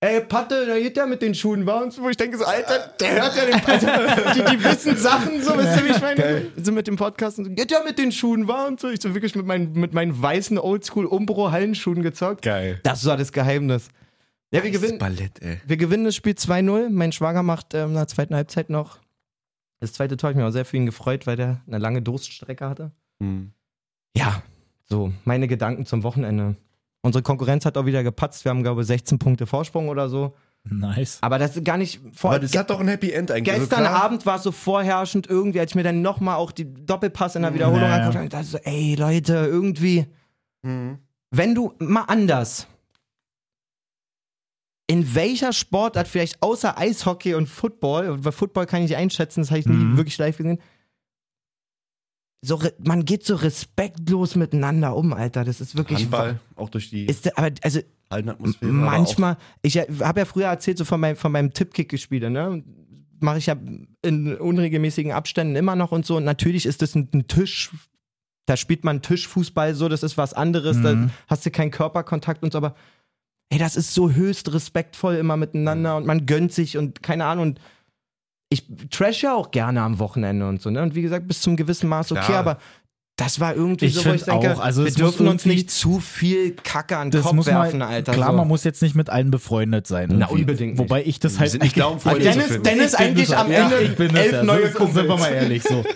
[0.00, 2.94] ey, Patte, da geht der mit den Schuhen, war uns, wo ich denke so, Alter,
[2.98, 3.86] der hört ja den, also,
[4.34, 6.46] die, die wissen Sachen, so, wisst ihr, wie ich meine?
[6.56, 8.88] So mit dem Podcast und so, geht ja mit den Schuhen, war und so.
[8.88, 12.42] Ich so wirklich mit meinen, mit meinen weißen Oldschool-Umbro-Hallenschuhen gezockt.
[12.42, 12.80] Geil.
[12.82, 13.88] Das war das Geheimnis.
[14.54, 15.60] Ja, wir gewinnen, Ballett, ey.
[15.66, 16.88] wir gewinnen das Spiel 2-0.
[16.90, 18.98] Mein Schwager macht ähm, in der zweiten Halbzeit noch
[19.80, 20.30] das zweite Tor.
[20.30, 22.92] Ich mich auch sehr für ihn gefreut, weil der eine lange Durststrecke hatte.
[23.20, 23.50] Hm.
[24.16, 24.42] Ja,
[24.88, 26.56] so, meine Gedanken zum Wochenende.
[27.02, 28.44] Unsere Konkurrenz hat auch wieder gepatzt.
[28.44, 30.34] Wir haben, glaube ich, 16 Punkte Vorsprung oder so.
[30.66, 31.18] Nice.
[31.20, 32.30] Aber das ist gar nicht vor.
[32.30, 33.52] Aber das hat doch ein Happy End eigentlich.
[33.52, 36.52] Also Gestern klar, Abend war es so vorherrschend irgendwie, als ich mir dann nochmal auch
[36.52, 37.94] die Doppelpass in der Wiederholung Ja, ja.
[37.96, 38.24] angeguckt habe.
[38.24, 40.06] Ich dachte so, ey Leute, irgendwie,
[40.62, 40.98] Mhm.
[41.30, 42.66] wenn du mal anders.
[44.86, 49.50] In welcher Sportart, vielleicht außer Eishockey und Football, weil Football kann ich nicht einschätzen, das
[49.50, 49.96] habe ich nie Mhm.
[49.96, 50.60] wirklich live gesehen.
[52.46, 55.44] So, man geht so respektlos miteinander um, Alter.
[55.44, 56.00] Das ist wirklich.
[56.00, 57.80] Handball, auch durch die Ist, aber, also,
[58.10, 58.70] Hallenatmosphäre.
[58.70, 62.62] Manchmal, ich habe ja früher erzählt, so von, meinem von meinem Tippkick-Gespiele, ne?
[63.20, 63.56] Mache ich ja
[64.02, 66.18] in unregelmäßigen Abständen immer noch und so.
[66.18, 67.70] Und natürlich ist das ein, ein Tisch,
[68.44, 71.10] da spielt man Tischfußball so, das ist was anderes, da Mhm.
[71.28, 72.74] hast du keinen Körperkontakt und so, aber
[73.50, 77.48] ey, das ist so höchst respektvoll immer miteinander und man gönnt sich und keine Ahnung.
[77.48, 77.60] Und
[78.50, 80.82] ich trash ja auch gerne am Wochenende und so, ne?
[80.82, 82.38] Und wie gesagt, bis zum gewissen Maß okay, Klar.
[82.38, 82.58] aber
[83.16, 86.00] das war irgendwie Ich so, wo ich denke, auch, also wir dürfen uns nicht zu
[86.00, 88.12] viel Kacke an den Das Kopf muss werfen, man, Alter.
[88.12, 88.36] klar, so.
[88.36, 90.08] man muss jetzt nicht mit allen befreundet sein.
[90.10, 90.40] Na, irgendwie.
[90.42, 90.78] unbedingt nicht.
[90.80, 91.50] Wobei ich das Wir halt.
[91.52, 92.60] sind nicht Freunde Dennis-.
[92.62, 94.42] Dennis Ich bin eigentlich am ja, Ende ich bin das elf ja.
[94.42, 95.84] neue so, ist- Sind wir mal ehrlich so.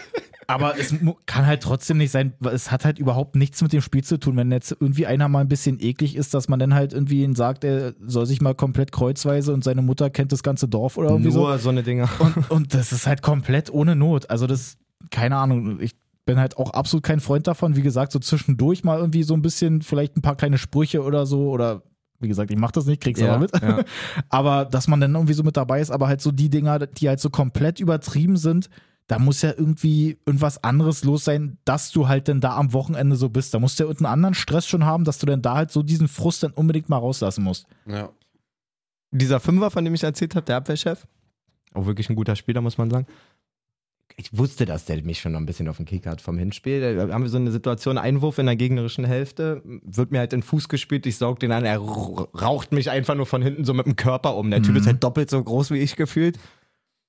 [0.51, 0.95] Aber es
[1.27, 4.35] kann halt trotzdem nicht sein, es hat halt überhaupt nichts mit dem Spiel zu tun.
[4.37, 7.35] Wenn jetzt irgendwie einer mal ein bisschen eklig ist, dass man dann halt irgendwie ihn
[7.35, 11.11] sagt, er soll sich mal komplett kreuzweise und seine Mutter kennt das ganze Dorf oder
[11.11, 11.41] irgendwie so.
[11.47, 12.09] Nur so eine Dinger.
[12.19, 14.31] Und, und das ist halt komplett ohne Not.
[14.31, 14.79] Also das,
[15.11, 15.95] keine Ahnung, ich
[16.25, 17.77] bin halt auch absolut kein Freund davon.
[17.77, 21.27] Wie gesagt, so zwischendurch mal irgendwie so ein bisschen, vielleicht ein paar kleine Sprüche oder
[21.27, 21.83] so oder
[22.21, 23.53] Wie gesagt, ich mach das nicht, krieg's Ja, aber mit.
[23.63, 23.83] ja.
[24.31, 27.09] Aber dass man dann irgendwie so mit dabei ist, aber halt so die Dinger, die
[27.09, 28.71] halt so komplett übertrieben sind,
[29.09, 33.17] da muss ja irgendwie irgendwas anderes los sein, dass du halt dann da am Wochenende
[33.17, 33.55] so bist.
[33.55, 35.83] Da musst du ja irgendeinen anderen Stress schon haben, dass du dann da halt so
[35.83, 37.67] diesen Frust dann unbedingt mal rauslassen musst.
[37.87, 38.11] Ja.
[39.11, 41.07] Dieser Fünfer, von dem ich erzählt habe, der Abwehrchef,
[41.73, 43.07] auch wirklich ein guter Spieler, muss man sagen.
[44.17, 46.97] Ich wusste, dass der mich schon noch ein bisschen auf den Kick hat vom Hinspiel.
[46.97, 50.41] Da haben wir so eine Situation, Einwurf in der gegnerischen Hälfte, wird mir halt in
[50.41, 53.73] den Fuß gespielt, ich saug den an, er raucht mich einfach nur von hinten so
[53.73, 54.51] mit dem Körper um.
[54.51, 56.39] Der Typ ist halt doppelt so groß wie ich gefühlt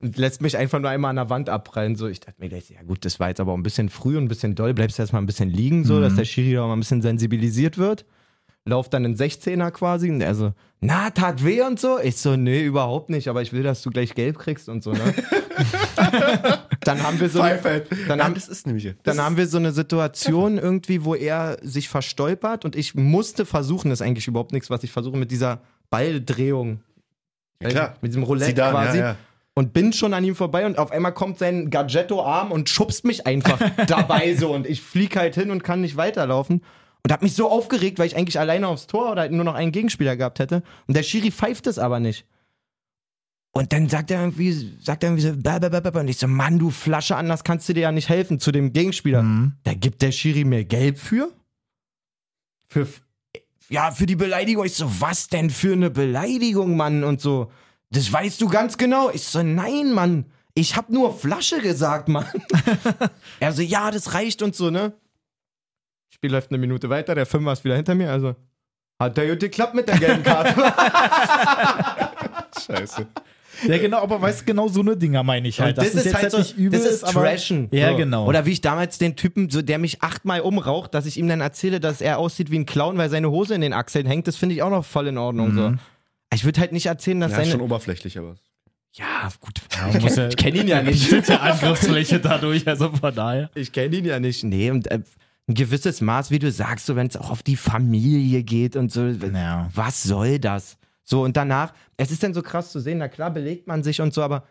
[0.02, 1.95] und lässt mich einfach nur einmal an der Wand abprallen.
[1.95, 4.18] So, ich dachte mir gleich, ja gut, das war jetzt aber auch ein bisschen früh
[4.18, 6.74] und ein bisschen doll, bleibst erstmal ein bisschen liegen, so, dass der Schiri da mal
[6.74, 8.06] ein bisschen sensibilisiert wird.
[8.66, 11.97] Lauf dann in 16er quasi und er so, na, tat weh und so.
[12.00, 14.91] Ich so, nee, überhaupt nicht, aber ich will, dass du gleich gelb kriegst und so,
[14.91, 15.00] ne?
[16.82, 17.88] dann haben wir so, Pfeifeld.
[18.08, 18.93] dann ja, haben- das ist nämlich.
[19.04, 23.89] Dann haben wir so eine Situation irgendwie, wo er sich verstolpert und ich musste versuchen,
[23.89, 26.82] das ist eigentlich überhaupt nichts, was ich versuche, mit dieser Balldrehung.
[27.62, 27.95] ja, klar.
[28.02, 28.97] Mit diesem Roulette Zidane, quasi.
[29.00, 29.16] Ja.
[29.60, 33.28] Und bin schon an ihm vorbei und auf einmal kommt sein Gadgetto-Arm und schubst mich
[33.28, 36.64] einfach dabei so und ich flieg halt hin und kann nicht weiterlaufen.
[37.03, 39.55] Und hab mich so aufgeregt, weil ich eigentlich alleine aufs Tor oder halt nur noch
[39.55, 40.64] einen Gegenspieler gehabt hätte.
[40.88, 42.26] Und der Schiri pfeift es aber nicht.
[43.51, 45.99] Und dann sagt er irgendwie, sagt er irgendwie so, blah.
[45.99, 48.72] und ich so, Mann, du Flasche, anders kannst du dir ja nicht helfen zu dem
[48.72, 49.24] Gegenspieler.
[49.24, 49.55] Mhm.
[49.66, 51.34] Da gibt der Schiri mir gelb für?
[52.70, 52.88] Für,
[53.68, 54.64] ja, für die Beleidigung.
[54.64, 57.03] Ich so, was denn für eine Beleidigung, Mann?
[57.03, 57.51] Und so,
[57.92, 59.10] das weißt du ganz genau.
[59.12, 60.26] Ich so, nein, Mann.
[60.54, 62.26] Ich hab nur Flasche gesagt, Mann.
[63.40, 64.94] er so, ja, das reicht und so, ne?
[66.14, 68.36] Spiel läuft eine Minute weiter, der Fünfer ist wieder hinter mir, also
[69.02, 70.54] hat der gut geklappt mit der gelben Karte.
[72.66, 73.08] Scheiße.
[73.68, 75.78] Ja, genau, aber weißt du, genau so eine Dinger meine ich halt.
[75.78, 77.68] Und dass es jetzt halt nicht übel das ist aber, Trashen.
[77.72, 77.98] Ja, So.
[77.98, 78.26] genau.
[78.26, 81.42] Oder wie ich damals den Typen, so, der mich achtmal umraucht, dass ich ihm dann
[81.42, 84.38] erzähle, dass er aussieht wie ein Clown, weil seine Hose in den Achseln hängt, das
[84.38, 85.54] finde ich auch noch voll in Ordnung.
[85.56, 85.74] So.
[86.34, 87.63] Ich würde halt nicht erzählen, dass Ja, schon seine.
[87.63, 88.36] oberflächlich, aber.
[88.93, 89.61] Ja, gut.
[89.93, 91.09] man muss ja- ich kenne ihn ja nicht.
[91.09, 93.49] bietet ja Angriffsfläche dadurch, also von daher.
[93.55, 94.43] Ich kenne ihn ja nicht.
[94.43, 95.01] Nee, und äh,
[95.47, 98.91] ein gewisses Maß, wie du sagst, so wenn es auch auf die Familie geht und
[98.91, 99.07] so.
[99.07, 99.69] Ja.
[99.73, 100.77] Was soll das?
[101.03, 103.99] So, und danach, es ist dann so krass zu sehen, na klar belegt man sich
[104.01, 104.43] und so, aber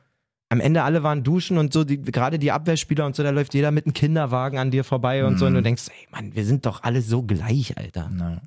[0.48, 3.54] am Ende alle waren duschen und so, die, gerade die Abwehrspieler und so, da läuft
[3.54, 6.44] jeder mit einem Kinderwagen an dir vorbei und so, und du denkst, ey Mann, wir
[6.44, 8.10] sind doch alle so gleich, Alter.
[8.12, 8.40] Na.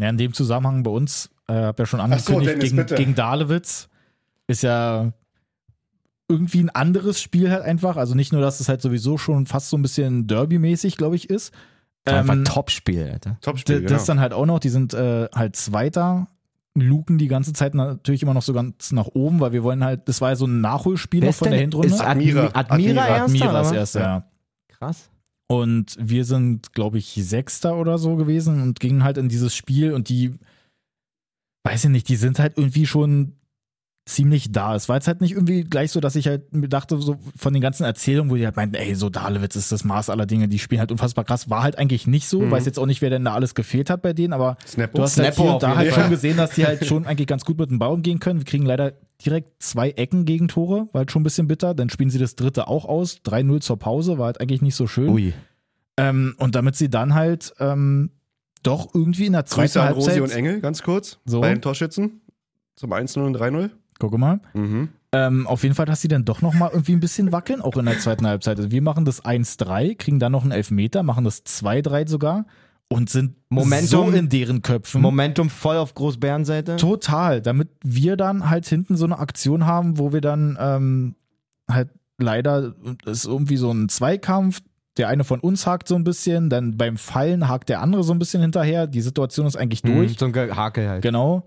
[0.00, 2.76] Ja, in dem Zusammenhang bei uns, äh, hab ja schon Ach so, angekündigt, Dennis, gegen,
[2.76, 2.94] bitte.
[2.94, 3.88] gegen Dalewitz
[4.46, 5.12] ist ja
[6.28, 7.96] irgendwie ein anderes Spiel halt einfach.
[7.96, 11.28] Also nicht nur, dass es halt sowieso schon fast so ein bisschen Derby-mäßig, glaube ich,
[11.28, 11.52] ist.
[12.04, 13.36] Einfach Ähm, Top-Spiel, Alter.
[13.42, 13.90] Topspiel, genau.
[13.90, 16.28] Das dann halt auch noch, die sind äh, halt Zweiter,
[16.74, 20.08] luken die ganze Zeit natürlich immer noch so ganz nach oben, weil wir wollen halt,
[20.08, 21.88] das war ja so ein Nachholspiel noch von der Hinrunde.
[21.88, 22.60] Ist Admira, Admira.
[22.60, 23.06] Admira, Admira.
[23.06, 24.24] erster, Admira ist erster, ja.
[24.68, 25.10] Krass.
[25.50, 29.92] Und wir sind, glaube ich, Sechster oder so gewesen und gingen halt in dieses Spiel
[29.92, 30.38] und die,
[31.64, 33.39] weiß ich nicht, die sind halt irgendwie schon
[34.10, 34.74] ziemlich da.
[34.74, 37.52] Es war jetzt halt nicht irgendwie gleich so, dass ich halt mir dachte, so von
[37.52, 40.48] den ganzen Erzählungen, wo die halt meinten, ey, so Dalewitz ist das Maß aller Dinge,
[40.48, 41.48] die spielen halt unfassbar krass.
[41.48, 42.40] War halt eigentlich nicht so.
[42.40, 42.50] Mhm.
[42.50, 44.98] Weiß jetzt auch nicht, wer denn da alles gefehlt hat bei denen, aber Snappo.
[44.98, 47.28] du hast halt Snappo hier und da halt schon gesehen, dass die halt schon eigentlich
[47.28, 48.40] ganz gut mit dem Ball umgehen können.
[48.40, 48.92] Wir kriegen leider
[49.24, 51.74] direkt zwei Ecken gegen Tore, war halt schon ein bisschen bitter.
[51.74, 53.20] Dann spielen sie das dritte auch aus.
[53.24, 55.10] 3-0 zur Pause, war halt eigentlich nicht so schön.
[55.10, 55.34] Ui.
[55.96, 58.10] Ähm, und damit sie dann halt ähm,
[58.62, 60.08] doch irgendwie in der zweiten Grüße an Halbzeit.
[60.14, 61.18] Rosi und Engel, ganz kurz.
[61.24, 61.40] So.
[61.40, 62.20] Bei den Torschützen.
[62.76, 63.70] Zum 1-0 und 3-0.
[64.00, 64.40] Guck mal.
[64.54, 64.88] Mhm.
[65.12, 67.84] Ähm, auf jeden Fall, dass sie dann doch nochmal irgendwie ein bisschen wackeln, auch in
[67.86, 68.56] der zweiten Halbzeit.
[68.58, 72.46] Also wir machen das 1-3, kriegen dann noch einen Elfmeter, machen das 2-3 sogar
[72.88, 75.00] und sind Momentum- so in deren Köpfen.
[75.02, 76.76] Momentum voll auf Großbärenseite.
[76.76, 81.14] Total, damit wir dann halt hinten so eine Aktion haben, wo wir dann ähm,
[81.70, 82.74] halt leider,
[83.04, 84.60] es ist irgendwie so ein Zweikampf,
[84.96, 88.12] der eine von uns hakt so ein bisschen, dann beim Fallen hakt der andere so
[88.12, 88.86] ein bisschen hinterher.
[88.86, 90.12] Die Situation ist eigentlich durch.
[90.12, 91.02] Mhm, So ein Hakel halt.
[91.02, 91.44] Genau.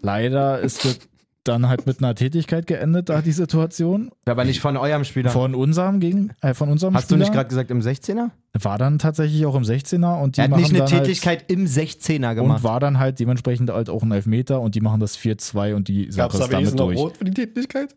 [0.00, 0.98] Leider ist das
[1.44, 4.10] dann halt mit einer Tätigkeit geendet, da die Situation.
[4.26, 5.30] Aber nicht von eurem Spieler.
[5.30, 7.18] Von unserem gegen, äh, von unserem Hast du Spieler.
[7.24, 8.30] nicht gerade gesagt im 16er?
[8.60, 11.66] War dann tatsächlich auch im 16er und die Er hat nicht eine halt, Tätigkeit im
[11.66, 12.62] 16er und gemacht.
[12.64, 16.06] war dann halt dementsprechend halt auch ein Elfmeter und die machen das 4-2 und die
[16.06, 16.98] Gab Sache es da ist damit durch.
[16.98, 17.94] Rot für die Tätigkeit?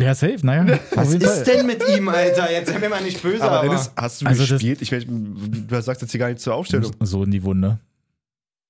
[0.00, 0.76] Ja, safe, naja.
[0.96, 1.44] Was ist Fall.
[1.44, 2.50] denn mit ihm, Alter?
[2.50, 3.68] Jetzt sei mir mal nicht böse, Aber aber.
[3.68, 4.82] Dennis, hast du Also das- gespielt?
[4.82, 6.90] Ich, du sagst jetzt hier gar nicht zur Aufstellung.
[7.00, 7.78] So in die Wunde.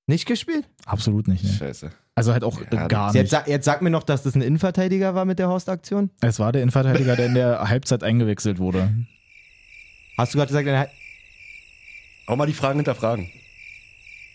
[0.06, 0.64] Nicht gespielt?
[0.86, 1.44] Absolut nicht.
[1.44, 1.50] Ne.
[1.50, 1.90] Scheiße.
[2.14, 3.30] Also halt auch Ja, gar Jetzt, nicht.
[3.30, 6.10] sag, jetzt sag mir noch, dass das ein Innenverteidiger war mit der Horst-Aktion.
[6.20, 8.90] Es war der Innenverteidiger, der in der Halbzeit eingewechselt wurde.
[10.16, 10.88] Hast du gerade gesagt, er-
[12.26, 13.30] Auch mal die Fragen hinterfragen.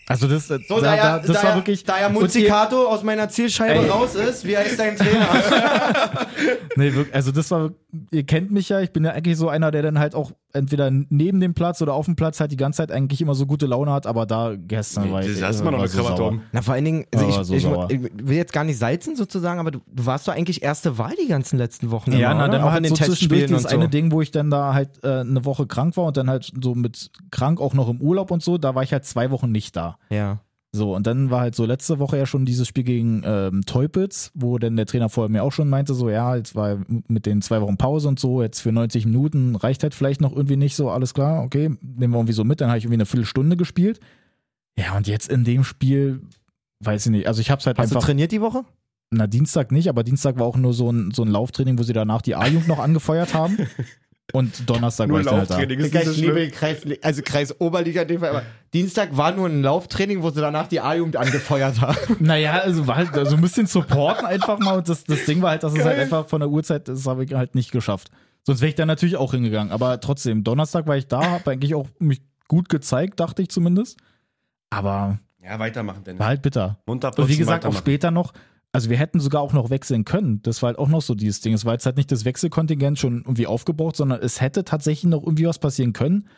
[0.06, 1.84] Also das, äh, so, da, da, ja, da, das da, war ja- wirklich.
[1.84, 3.88] Da ja Muzikato aus meiner Zielscheibe Ey.
[3.88, 5.28] raus ist, wie heißt dein Trainer?
[6.76, 7.70] Nee, wirklich, also das war,
[8.10, 10.90] ihr kennt mich ja, ich bin ja eigentlich so einer, der dann halt auch entweder
[10.90, 13.66] neben dem Platz oder auf dem Platz halt die ganze Zeit eigentlich immer so gute
[13.66, 15.38] Laune hat, aber da gestern Nee, war ich.
[15.38, 16.42] da ist immer noch war eine so Krawatte um.
[16.52, 19.60] Na, vor allen Dingen, also ich, so ich, ich will jetzt gar nicht salzen sozusagen,
[19.60, 22.12] aber du, du warst doch eigentlich erste Wahl die ganzen letzten Wochen.
[22.12, 23.68] Ja, immer, na, dann Auch war in halt den so zwischendurch dieses so.
[23.68, 26.50] eine Ding, wo ich dann da halt äh, eine Woche krank war und dann halt
[26.62, 29.50] so mit krank auch noch im Urlaub und so, da war ich halt zwei Wochen
[29.52, 29.98] nicht da.
[30.10, 30.40] Ja.
[30.72, 34.30] So, und dann war halt so letzte Woche ja schon dieses Spiel gegen ähm, Teupitz,
[34.34, 37.42] wo dann der Trainer vorher mir auch schon meinte, so, ja, jetzt war mit den
[37.42, 40.76] zwei Wochen Pause und so, jetzt für 90 Minuten reicht halt vielleicht noch irgendwie nicht
[40.76, 43.56] so, alles klar, okay, nehmen wir irgendwie so mit, dann habe ich irgendwie eine Viertelstunde
[43.56, 43.98] gespielt.
[44.78, 46.22] Ja, und jetzt in dem Spiel,
[46.84, 48.64] weiß ich nicht, also ich hab's halt Hast du einfach, trainiert die Woche?
[49.10, 51.92] na, Dienstag nicht, aber Dienstag war auch nur so ein, so ein Lauftraining, wo sie
[51.92, 53.58] danach die A-Jugend noch angefeuert haben.
[54.32, 56.04] Und Donnerstag war Nur ich dann halt da.
[56.04, 56.50] So schlimm.
[56.50, 60.40] Kreis, also Kreis Oberliga in dem Fall, aber Dienstag war nur ein Lauftraining, wo sie
[60.40, 61.96] danach die A-Jugend angefeuert haben.
[62.20, 64.78] Naja, also war halt so ein bisschen supporten einfach mal.
[64.78, 67.24] Und das, das Ding war halt, dass es halt einfach von der Uhrzeit, das habe
[67.24, 68.10] ich halt nicht geschafft.
[68.42, 69.72] Sonst wäre ich dann natürlich auch hingegangen.
[69.72, 73.98] Aber trotzdem, Donnerstag war ich da, habe eigentlich auch mich gut gezeigt, dachte ich zumindest.
[74.70, 76.20] Aber Ja, weitermachen, Dennis.
[76.20, 76.78] war halt bitter.
[76.86, 78.32] Munter Und wie gesagt, auch später noch,
[78.72, 80.42] also wir hätten sogar auch noch wechseln können.
[80.42, 81.54] Das war halt auch noch so dieses Ding.
[81.54, 85.22] Es war jetzt halt nicht das Wechselkontingent schon irgendwie aufgebraucht, sondern es hätte tatsächlich noch
[85.22, 86.28] irgendwie was passieren können.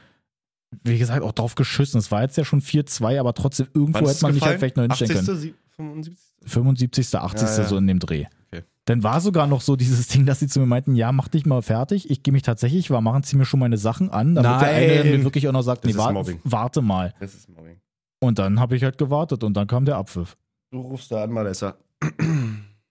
[0.82, 1.98] Wie gesagt, auch drauf geschissen.
[1.98, 4.58] Es war jetzt ja schon 4-2, aber trotzdem irgendwo hätte man halt gefallen?
[4.58, 5.36] vielleicht noch hinstellen können.
[5.36, 6.18] 80., 75.
[6.44, 7.48] 75., 80.
[7.48, 7.68] Ja, ja.
[7.68, 8.24] so in dem Dreh.
[8.50, 8.62] Okay.
[8.86, 11.44] Dann war sogar noch so dieses Ding, dass sie zu mir meinten, ja, mach dich
[11.44, 12.10] mal fertig.
[12.10, 15.00] Ich gehe mich tatsächlich war, machen Sie mir schon meine Sachen an, damit der Nein.
[15.00, 17.12] eine mir wirklich auch noch sagt, Das nee, warte, warte mal.
[17.20, 17.78] Das ist Mobbing.
[18.20, 20.36] Und dann habe ich halt gewartet und dann kam der Abpfiff.
[20.70, 21.76] Du rufst da an, Malessa.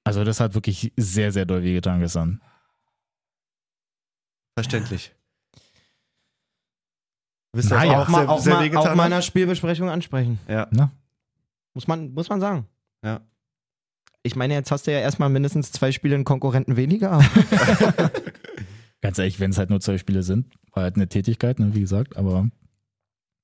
[0.04, 2.42] Also das hat wirklich sehr, sehr doll wehgetan gestern.
[4.56, 5.14] Verständlich.
[7.54, 8.02] Wisst ihr, Naja.
[8.02, 9.06] auch mal, sehr, auch sehr mal, auch mal in hat?
[9.06, 10.40] einer Spielbesprechung ansprechen.
[10.48, 10.68] Ja.
[11.74, 12.66] Muss man, muss man sagen.
[13.04, 13.22] Ja.
[14.24, 17.20] Ich meine, jetzt hast du ja erstmal mindestens zwei Spiele einen Konkurrenten weniger.
[19.02, 21.80] Ganz ehrlich, wenn es halt nur zwei Spiele sind, war halt eine Tätigkeit, ne, wie
[21.82, 22.50] gesagt, aber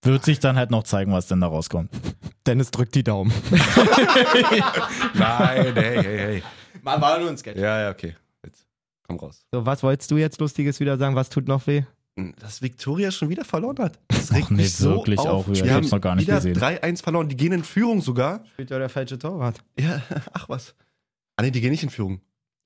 [0.02, 1.90] wird sich dann halt noch zeigen, was denn da rauskommt.
[2.46, 3.32] Dennis drückt die Daumen.
[5.14, 6.44] Nein, hey, hey, hey.
[6.82, 7.58] Man war nur ein Sketch.
[7.60, 8.16] Ja, ja, okay.
[8.44, 8.66] Jetzt
[9.06, 9.46] komm raus.
[9.52, 11.16] So, was wolltest du jetzt Lustiges wieder sagen?
[11.16, 11.84] Was tut noch weh?
[12.40, 14.00] Dass Victoria schon wieder verloren hat.
[14.08, 15.54] Das Ach nee, wirklich auch wieder.
[15.62, 16.58] Die Ich haben hab's noch gar nicht wieder gesehen.
[16.58, 17.30] 3-1 verloren.
[17.30, 18.44] Die gehen in Führung sogar.
[18.54, 19.60] Spielt ja der falsche Torwart.
[19.80, 20.02] Ja,
[20.34, 20.74] ach was.
[21.36, 22.22] Ah nee, die gehen nicht in Führung.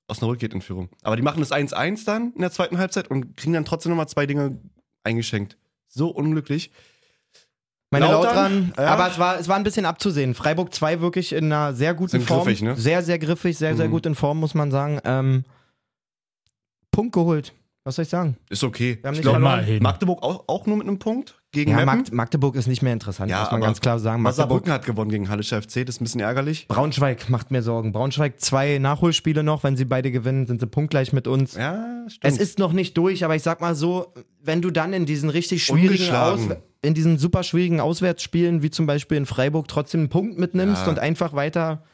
[0.08, 0.88] Osnabrück geht in Führung.
[1.02, 4.08] Aber die machen das 1-1 dann in der zweiten Halbzeit und kriegen dann trotzdem nochmal
[4.08, 4.58] zwei Dinge
[5.04, 5.58] eingeschenkt.
[5.88, 6.70] So unglücklich.
[7.92, 8.84] Meine Lautern, Lautern, ja.
[8.86, 10.34] aber es war, es war ein bisschen abzusehen.
[10.34, 12.42] Freiburg 2 wirklich in einer sehr guten Sind Form.
[12.44, 12.74] griffig, ne?
[12.74, 13.90] Sehr, sehr griffig, sehr, sehr Mhm.
[13.92, 14.98] gut in Form, muss man sagen.
[15.04, 15.44] Ähm,
[16.90, 17.52] Punkt geholt.
[17.84, 18.36] Was soll ich sagen?
[18.48, 18.98] Ist okay.
[19.00, 19.58] Wir haben Ich nicht glaub, verloren.
[19.60, 19.82] Immerhin.
[19.82, 21.96] Magdeburg auch, auch nur mit einem Punkt gegen Ja, Meppen.
[21.96, 24.22] Magd Magdeburg ist nicht mehr interessant, Ja, muss man ganz klar sagen.
[24.22, 25.84] Magdeburg, hat gewonnen gegen Hallischer FC.
[25.84, 26.68] Das ist ein bisschen ärgerlich.
[26.68, 27.90] Braunschweig macht mir Sorgen.
[27.92, 29.64] Braunschweig zwei Nachholspiele noch.
[29.64, 31.54] Wenn sie beide gewinnen, sind sie punktgleich mit uns.
[31.54, 32.32] Ja, stimmt.
[32.32, 35.28] Es ist noch nicht durch, aber ich sag mal so, wenn du dann in diesen
[35.28, 36.14] richtig schwierigen.
[36.14, 36.40] Aus
[36.84, 40.88] in diesen super schwierigen Auswärtsspielen, wie zum Beispiel in Freiburg, trotzdem einen Punkt mitnimmst Ja.
[40.90, 41.84] und einfach weiter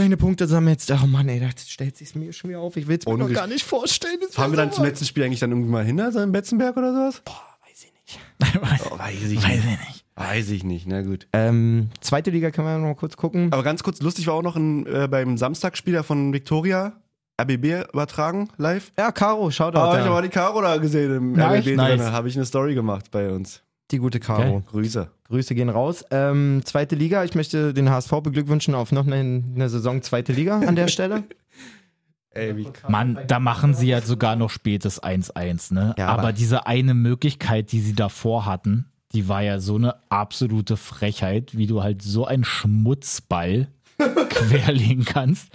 [0.00, 0.90] deine Punkte sammelst.
[0.90, 2.76] Oh Mann, ey, das stellt sich mir schon wieder auf.
[2.76, 4.18] Ich will es mir noch gar nicht vorstellen.
[4.30, 6.92] Fahren wir dann zum letzten Spiel eigentlich dann irgendwie mal hin, also in Betzenberg oder
[6.92, 7.22] sowas?
[7.26, 8.20] Weiß ich nicht.
[8.92, 9.64] Oh, weiß ich Weiß nicht.
[9.64, 10.04] ich nicht.
[10.16, 11.26] Weiß ich nicht, na gut.
[11.32, 13.52] Ähm, zweite Liga können wir noch mal kurz gucken.
[13.52, 16.92] Aber ganz kurz, lustig war auch noch ein, äh, beim Samstagsspieler von Victoria,
[17.40, 18.92] RBB übertragen, live.
[18.98, 19.78] Ja, Caro, Shoutout.
[19.78, 20.04] Ah, ich da.
[20.04, 21.88] habe mal die Caro da gesehen im Nice, RBB nice.
[22.00, 22.12] drin.
[22.12, 23.62] Habe ich eine Story gemacht bei uns.
[23.90, 24.56] Die gute Caro.
[24.56, 24.62] Okay.
[24.70, 25.10] Grüße.
[25.28, 26.04] Grüße gehen raus.
[26.10, 30.58] Ähm, zweite Liga, ich möchte den HSV beglückwünschen auf noch eine, eine Saison zweite Liga
[30.60, 31.24] an der Stelle.
[32.32, 35.94] Ey, wie Mann, da machen sie ja sogar noch spätes 1-1, ne?
[35.98, 39.96] Ja, aber, aber- diese eine Möglichkeit, die sie davor hatten, die war ja so eine
[40.10, 43.66] absolute Frechheit, wie du halt so einen Schmutzball
[44.30, 45.48] querlegen kannst,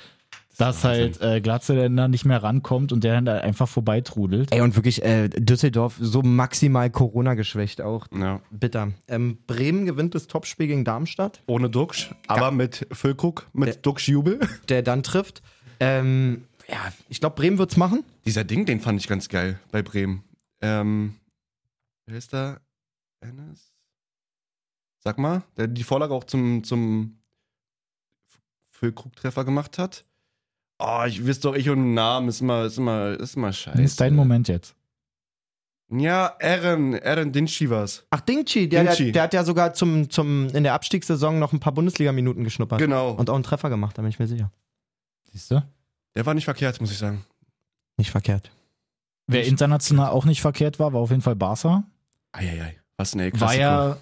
[0.57, 4.53] dass halt äh, Glatze dann da nicht mehr rankommt und der dann da einfach vorbeitrudelt.
[4.53, 8.07] Ey, und wirklich, äh, Düsseldorf so maximal Corona geschwächt auch.
[8.17, 8.41] Ja.
[8.51, 8.93] Bitter.
[9.07, 14.39] Ähm, Bremen gewinnt das Topspiel gegen Darmstadt, Ohne Duxch, aber mit Füllkrug, mit Duxch-Jubel.
[14.69, 15.41] der dann trifft.
[15.79, 18.03] Ähm, ja, ich glaube, Bremen wird's machen.
[18.25, 20.23] Dieser Ding, den fand ich ganz geil bei Bremen.
[20.61, 21.15] Ähm,
[22.05, 22.59] wer ist da?
[23.19, 23.73] Ennis?
[24.99, 27.19] Sag mal, der die Vorlage auch zum, zum
[28.71, 30.05] Füllkrug-Treffer gemacht hat.
[30.79, 33.81] Oh, ich wisst doch, ich und Namen ist immer, ist immer, ist immer scheiße.
[33.81, 34.75] Ist dein Moment jetzt.
[35.89, 38.05] Ja, Aaron, Aaron Dinschi war's.
[38.09, 39.05] Ach, Dingchi, der, Dingchi.
[39.05, 42.79] Der, der hat ja sogar zum, zum, in der Abstiegssaison noch ein paar Bundesliga-Minuten geschnuppert.
[42.79, 43.11] Genau.
[43.11, 44.51] Und auch einen Treffer gemacht, da bin ich mir sicher.
[45.31, 45.63] Siehst du?
[46.15, 47.23] Der war nicht verkehrt, muss ich sagen.
[47.97, 48.51] Nicht verkehrt.
[49.27, 51.83] Wer international auch nicht verkehrt war, war auf jeden Fall Barca.
[52.31, 52.77] Eieiei.
[52.97, 53.97] Was ein El War ja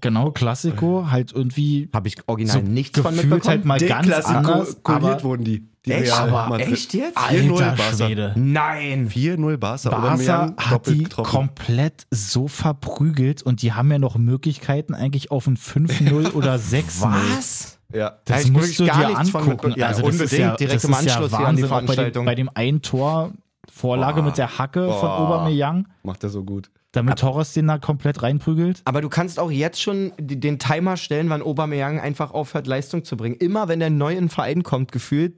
[0.00, 3.50] Genau, Klassiko, halt irgendwie Habe ich original so nichts von gefühlt mitbekommen.
[3.50, 5.68] halt mal Den ganz Klassiko anders, aber wurden die.
[5.84, 6.12] die Echt?
[6.12, 7.16] Aber echt jetzt?
[7.18, 8.06] 4-0 alter Barca.
[8.06, 8.32] Schwede.
[8.36, 9.08] Nein.
[9.08, 9.90] 4-0 Barca.
[9.90, 11.30] Barca hat die getroffen.
[11.30, 17.02] komplett so verprügelt und die haben ja noch Möglichkeiten eigentlich auf ein 5-0 oder 6-0.
[17.02, 17.78] Was?
[17.92, 18.18] Ja.
[18.24, 19.74] Das ich musst du dir von angucken.
[19.76, 20.32] Ja, also das unbedingt.
[20.32, 21.64] Ist ja, Direkt das im ist ja Anschluss hier an die Wahnsinn.
[21.64, 22.24] Auch bei, dem, Veranstaltung.
[22.26, 23.32] bei dem einen Tor,
[23.72, 24.26] Vorlage Boah.
[24.26, 25.18] mit der Hacke von Boah.
[25.20, 26.70] Aubameyang, Macht er so gut.
[26.96, 28.82] Damit Torres den da komplett reinprügelt.
[28.84, 33.16] Aber du kannst auch jetzt schon den Timer stellen, wann Aubameyang einfach aufhört, Leistung zu
[33.16, 33.36] bringen.
[33.36, 35.34] Immer wenn der neu in den Verein kommt, gefühlt.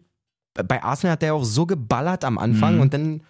[0.67, 2.81] Bei Arsenal hat der auch so geballert am Anfang Mhm.
[2.81, 3.23] und dann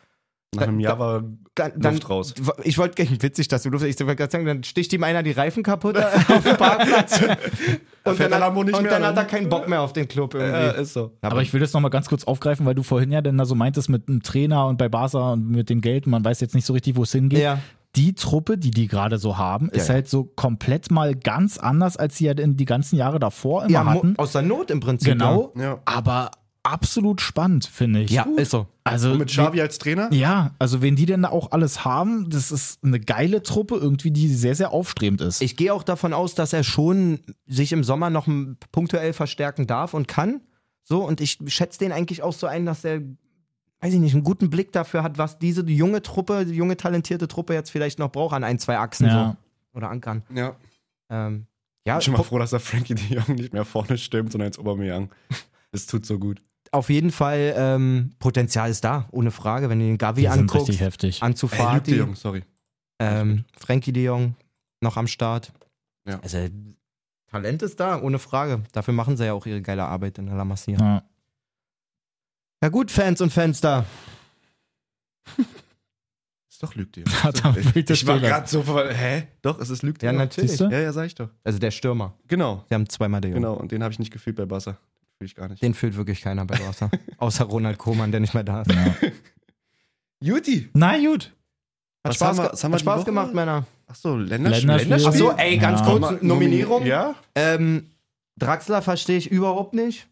[0.55, 1.25] Nach einem Jahr war
[1.55, 2.35] dann, dann Luft raus.
[2.63, 3.85] Ich wollte witzig, dass du Luft.
[3.85, 5.99] Ich wollte gerade sagen, dann sticht ihm einer die Reifen kaputt
[6.29, 7.21] auf dem Parkplatz.
[8.05, 10.79] und dann, hat, und mehr, dann hat er keinen Bock mehr auf den Club irgendwie.
[10.79, 11.13] äh, ist so.
[11.21, 13.55] Aber ich will das nochmal ganz kurz aufgreifen, weil du vorhin ja dann da so
[13.55, 16.65] meintest mit dem Trainer und bei Barca und mit dem Geld, man weiß jetzt nicht
[16.65, 17.41] so richtig, wo es hingeht.
[17.41, 17.59] ja.
[17.97, 19.95] Die Truppe, die die gerade so haben, ist ja.
[19.95, 23.73] halt so komplett mal ganz anders, als sie ja in die ganzen Jahre davor immer
[23.73, 24.15] ja, hatten.
[24.19, 25.13] aus der Not im Prinzip.
[25.13, 25.81] Genau, Ja.
[25.85, 26.31] aber
[26.63, 28.11] absolut spannend, finde ich.
[28.11, 28.67] Ja, ja ist so.
[28.85, 30.13] Also Und mit Xavi als Trainer?
[30.13, 34.11] Ja, also wenn die denn da auch alles haben, das ist eine geile Truppe, irgendwie,
[34.11, 35.41] die sehr, sehr aufstrebend ist.
[35.43, 38.29] Ich gehe auch davon aus, dass er schon sich im Sommer noch
[38.73, 40.41] punktuell verstärken darf und kann.
[40.85, 43.01] So, und ich schätze den eigentlich auch so ein, dass er,
[43.81, 47.29] weiß ich nicht, einen guten Blick dafür hat, was diese junge Truppe, die junge talentierte
[47.29, 49.37] Truppe jetzt vielleicht noch braucht an ein, zwei Achsen Ja.
[49.73, 49.79] so.
[49.79, 50.23] Oder Ankern.
[50.35, 50.57] Ja.
[51.11, 51.47] Ähm,
[51.87, 54.33] ja, Ich bin schon mal froh, dass der Frankie de Jong nicht mehr vorne stimmt,
[54.33, 55.11] sondern als Aubameyang.
[55.71, 56.41] Das tut so gut.
[56.73, 59.69] auf jeden Fall ähm, Potenzial ist da, ohne Frage.
[59.69, 61.23] Wenn du den Gavi die sind anguckst, richtig heftig.
[61.23, 62.43] Äh, Luke de Jong, sorry.
[62.99, 64.35] ähm, Frankie de Jong
[64.81, 65.53] noch am Start.
[66.09, 66.19] Ja.
[66.21, 66.39] Also
[67.31, 68.63] Talent ist da, ohne Frage.
[68.73, 70.79] Dafür machen sie ja auch ihre geile Arbeit in der La Masia.
[70.79, 71.03] Ja.
[72.63, 73.85] Ja gut, Fans und Fans da.
[76.51, 76.75] Ist doch.
[77.23, 77.57] Hat er
[77.91, 79.29] ich war gerade so ver- Hä?
[79.43, 80.59] Doch, es ist de Ja, natürlich.
[80.59, 81.29] Ja, ja, sag ich doch.
[81.45, 82.15] Also der Stürmer.
[82.27, 83.37] Genau, Sie haben zweimal de Jong.
[83.43, 83.55] genau.
[83.55, 84.73] Und den habe ich nicht gefühlt bei Barca.
[85.19, 85.63] Fühle ich gar nicht.
[85.63, 86.91] Den fühlt wirklich keiner bei Barca.
[87.19, 88.71] Außer Ronald Koeman, der nicht mehr da ist.
[90.21, 90.69] Juti.
[90.75, 91.27] Na gut.
[92.05, 93.05] Hat Was Spaß, haben wir- was haben wir hat die Spaß Woche?
[93.07, 93.67] gemacht, Männer.
[93.87, 94.69] Achso, Länderspiel.
[94.69, 95.09] Länderspiel.
[95.13, 95.87] Ach so, ey, ganz Ja.
[95.87, 96.85] kurz, Nomi- Nominierung.
[96.87, 97.15] Ja?
[97.37, 97.91] Ähm,
[98.37, 100.09] Draxler verstehe ich überhaupt nicht.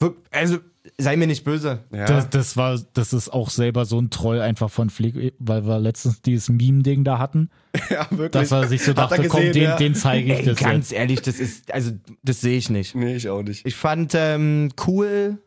[0.00, 0.58] Wir- Also,
[0.98, 1.84] sei mir nicht böse.
[1.92, 2.04] Ja.
[2.06, 5.78] Das, das war, das ist auch selber so ein Troll einfach von Flick, weil wir
[5.78, 7.50] letztens dieses Meme-Ding da hatten,
[7.90, 8.30] ja, wirklich.
[8.30, 9.76] dass er sich so dachte, komm, gesehen, den, ja.
[9.76, 10.98] den zeige ich Ey, das ganz jetzt.
[10.98, 12.94] ehrlich, das ist, also, das sehe ich nicht.
[12.94, 13.66] Nee, ich auch nicht.
[13.66, 15.38] Ich fand ähm, cool,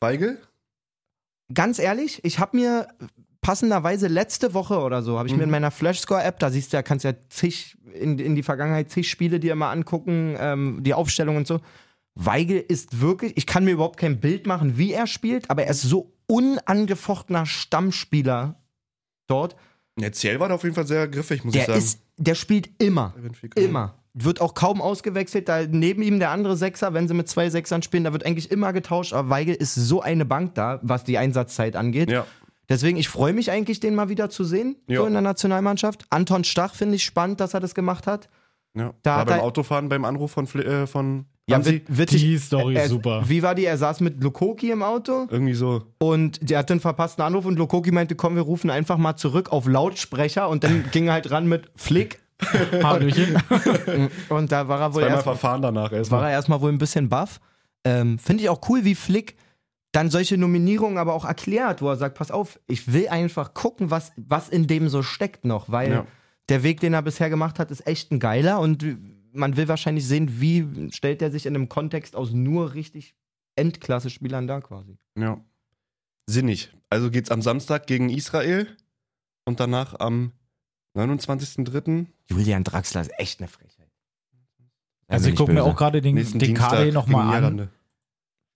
[0.00, 0.38] Weigel?
[1.52, 2.88] ganz ehrlich, ich habe mir
[3.42, 5.52] passenderweise letzte Woche oder so, habe ich mir in Mhm.
[5.52, 9.40] meiner Flashscore-App, da siehst du ja, kannst ja zig, in, in die Vergangenheit zig Spiele
[9.40, 11.60] dir mal angucken, ähm, die Aufstellung und so.
[12.14, 15.70] Weigel ist wirklich, ich kann mir überhaupt kein Bild machen, wie er spielt, aber er
[15.70, 18.56] ist so unangefochtener Stammspieler
[19.26, 19.56] dort.
[20.12, 21.78] Ziel war da auf jeden Fall sehr griffig, muss Der ich sagen.
[21.78, 23.14] ist, der spielt immer.
[23.56, 23.64] Der.
[23.64, 23.94] Immer.
[24.14, 25.48] Wird auch kaum ausgewechselt.
[25.48, 28.50] Da neben ihm der andere Sechser, wenn sie mit zwei Sechsern spielen, da wird eigentlich
[28.50, 29.12] immer getauscht.
[29.14, 32.10] Aber Weigel ist so eine Bank da, was die Einsatzzeit angeht.
[32.10, 32.26] Ja.
[32.68, 35.00] Deswegen, ich freue mich eigentlich, den mal wieder zu sehen, Ja.
[35.00, 36.04] so in der Nationalmannschaft.
[36.10, 38.28] Anton Stach finde ich spannend, dass er das gemacht hat.
[38.74, 38.94] ja.
[39.02, 42.20] Da war hat beim er- Autofahren beim Anruf von, äh, von Ja, witzig.
[42.22, 43.22] Die Story Er- ist super.
[43.26, 43.64] Wie war die?
[43.64, 45.84] Er saß mit Lokoki im Auto Irgendwie so.
[45.98, 49.52] und der hat einen verpassten Anruf und Lokoki meinte, komm, wir rufen einfach mal zurück
[49.52, 52.20] auf Lautsprecher und dann ging er halt ran mit Flick
[52.82, 53.36] Hallöchen.
[54.28, 56.24] und da war er wohl Zweimal erst, Verfahren danach war erstmal.
[56.24, 57.40] er erstmal wohl ein bisschen baff.
[57.84, 59.36] Ähm, Finde ich auch cool, wie Flick
[59.92, 63.90] dann solche Nominierungen aber auch erklärt, wo er sagt, pass auf, ich will einfach gucken,
[63.90, 66.06] was, was in dem so steckt noch, weil Ja.
[66.48, 68.84] der Weg, den er bisher gemacht hat, ist echt ein geiler und
[69.32, 73.14] man will wahrscheinlich sehen, wie stellt er sich in einem Kontext aus nur richtig
[73.56, 74.98] Endklasse-Spielern da quasi.
[75.18, 75.42] Ja.
[76.26, 76.72] Sinnig.
[76.88, 78.68] Also geht's am Samstag gegen Israel
[79.44, 80.32] und danach am
[80.96, 82.06] 29.03.
[82.30, 83.90] Julian Draxler ist echt eine Frechheit.
[85.08, 86.54] Also ich gucke mir auch gerade den, nächsten den
[86.92, 87.70] nochmal an.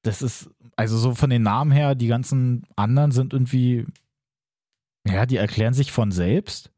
[0.03, 3.87] Das ist, also so von den Namen her, die ganzen anderen sind irgendwie,
[5.07, 6.71] ja, die erklären sich von selbst.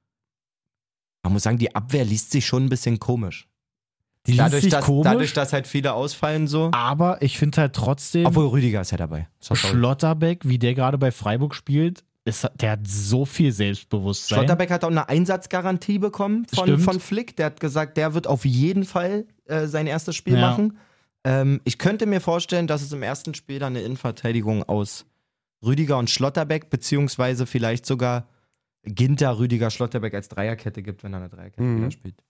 [1.22, 3.48] Man muss sagen, die Abwehr liest sich schon ein bisschen komisch.
[4.28, 6.70] Die Dadurch, sich dass, komisch, dadurch, dass halt viele ausfallen so.
[6.72, 9.26] aber ich finde halt trotzdem, Obwohl Rüdiger ist ja dabei.
[9.40, 9.58] Sorry.
[9.58, 14.38] Schlotterbeck, wie der gerade bei Freiburg spielt, ist, der hat so viel Selbstbewusstsein.
[14.40, 16.82] Schlotterbeck hat auch eine Einsatzgarantie bekommen von, Stimmt.
[16.82, 17.36] von Flick.
[17.36, 20.50] Der hat gesagt, der wird auf jeden Fall äh, sein erstes Spiel Ja.
[20.50, 20.76] machen.
[21.24, 25.06] Ähm, ich könnte mir vorstellen, dass es im ersten Spiel dann eine Innenverteidigung aus
[25.64, 28.28] Rüdiger und Schlotterbeck, beziehungsweise vielleicht sogar
[28.84, 31.78] Ginter, Rüdiger, Schlotterbeck als Dreierkette gibt, wenn er eine Dreierkette Mhm.
[31.78, 32.22] wieder spielt.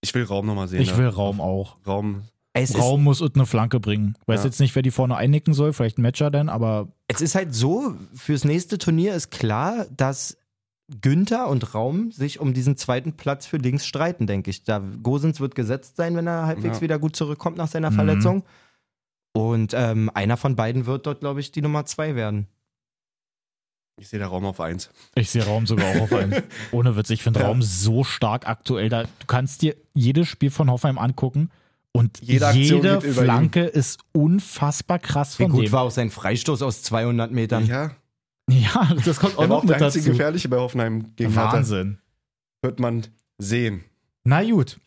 [0.00, 0.80] Ich will Raum nochmal sehen.
[0.80, 0.98] ich ne?
[0.98, 1.76] will Raum auch.
[1.86, 2.22] Raum.
[2.52, 4.14] Es Raum muss eine Flanke bringen.
[4.26, 4.46] Weiß Ja.
[4.46, 7.54] jetzt nicht, wer die vorne einnicken soll, vielleicht ein Matcher dann, aber es ist halt
[7.54, 10.36] so, fürs nächste Turnier ist klar, dass
[11.02, 14.64] Günther und Raum sich um diesen zweiten Platz für links streiten, denke ich.
[14.64, 16.80] Da Gosens wird gesetzt sein, wenn er halbwegs Ja.
[16.82, 17.94] wieder gut zurückkommt nach seiner Mhm.
[17.94, 18.42] Verletzung.
[19.34, 22.48] Und ähm, einer von beiden wird dort, glaube ich, die Nummer zwei werden.
[23.98, 24.90] Ich sehe da Raum auf 1.
[25.16, 26.42] Ich sehe Raum sogar auch auf einen.
[26.72, 27.46] Ohne Witz, ich finde Ja.
[27.46, 28.88] Raum so stark aktuell.
[28.88, 31.50] Da, du kannst dir jedes Spiel von Hoffenheim angucken
[31.92, 35.72] und Jede jede Flanke ist unfassbar krass Wie von gut dem.
[35.72, 37.66] war auch sein Freistoß aus 200 Metern.
[37.66, 37.90] Ja,
[38.48, 40.02] Ja, das kommt auch er noch auch der mit dazu.
[40.02, 41.34] Gefährliche bei Hoffenheim gegen.
[41.34, 41.98] Wahnsinn.
[42.62, 43.06] Wird man
[43.38, 43.84] sehen.
[44.24, 44.78] Na gut.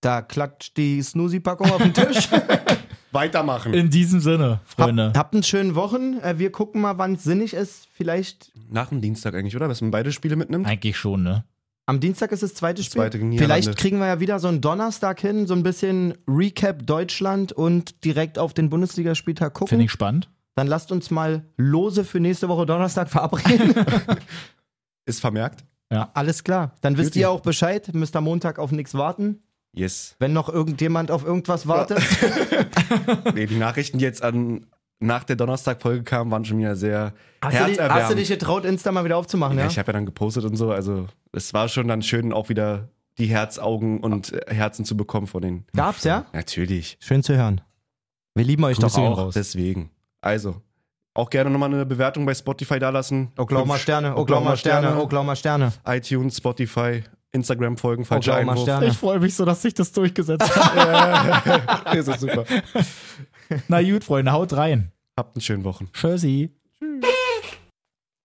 [0.00, 2.28] Da klatscht die Snoozy-Packung auf den Tisch.
[3.12, 3.74] Weitermachen.
[3.74, 5.08] In diesem Sinne, Freunde.
[5.08, 6.18] Hab, habt einen schönen Wochen.
[6.20, 7.88] Äh, wir gucken mal, wann es sinnig ist.
[7.92, 9.68] Vielleicht Nach dem Dienstag eigentlich, oder?
[9.68, 10.66] Dass man beide Spiele mitnimmt?
[10.66, 11.44] Eigentlich schon, ne?
[11.86, 13.02] am Dienstag ist das zweite Das Spiel.
[13.02, 13.18] zweite.
[13.18, 18.04] Vielleicht kriegen wir ja wieder so einen Donnerstag hin, so ein bisschen Recap Deutschland und
[18.04, 19.68] direkt auf den Bundesligaspieltag gucken.
[19.68, 20.30] Finde ich spannend.
[20.54, 23.74] Dann lasst uns mal lose für nächste Woche Donnerstag verabreden.
[25.06, 25.64] Ist vermerkt.
[26.14, 26.74] Alles klar.
[26.80, 27.20] Dann wisst Guti.
[27.20, 27.92] ihr auch Bescheid.
[27.92, 29.42] Müsst am Montag auf nichts warten.
[29.74, 30.16] Yes.
[30.18, 31.98] Wenn noch irgendjemand auf irgendwas wartet.
[33.34, 34.66] Nee, die Nachrichten, die jetzt an,
[35.00, 38.64] nach der Donnerstag-Folge kamen, waren schon wieder sehr Hast, du, dich- hast du dich getraut,
[38.66, 39.70] Insta mal wieder aufzumachen, ja, ja?
[39.70, 40.70] Ich habe ja dann gepostet und so.
[40.72, 45.40] Also, es war schon dann schön, auch wieder die Herzaugen und Herzen zu bekommen von
[45.42, 45.64] den.
[45.74, 46.26] Gab's, ja?
[46.32, 46.98] Natürlich.
[47.00, 47.62] Schön zu hören.
[48.34, 49.18] Wir lieben euch Grüße doch auch.
[49.18, 49.34] raus.
[49.34, 49.90] Deswegen.
[50.20, 50.56] Also,
[51.14, 53.32] auch gerne nochmal eine Bewertung bei Spotify dalassen.
[53.38, 55.72] Oklahoma Sterne, Oklahoma Sterne, Oklahoma Sterne.
[55.86, 57.02] iTunes, Spotify,
[57.32, 58.82] Instagram folgen, falscher Oklahoma Einwurf.
[58.92, 61.94] Ich freue mich so, dass sich das durchgesetzt hat.
[61.96, 62.44] Das ist super.
[63.68, 64.92] Na gut, Freunde, haut rein.
[65.16, 65.88] Habt einen schönen Wochen.
[65.92, 66.54] Tschüssi.
[66.78, 67.11] Tschüss.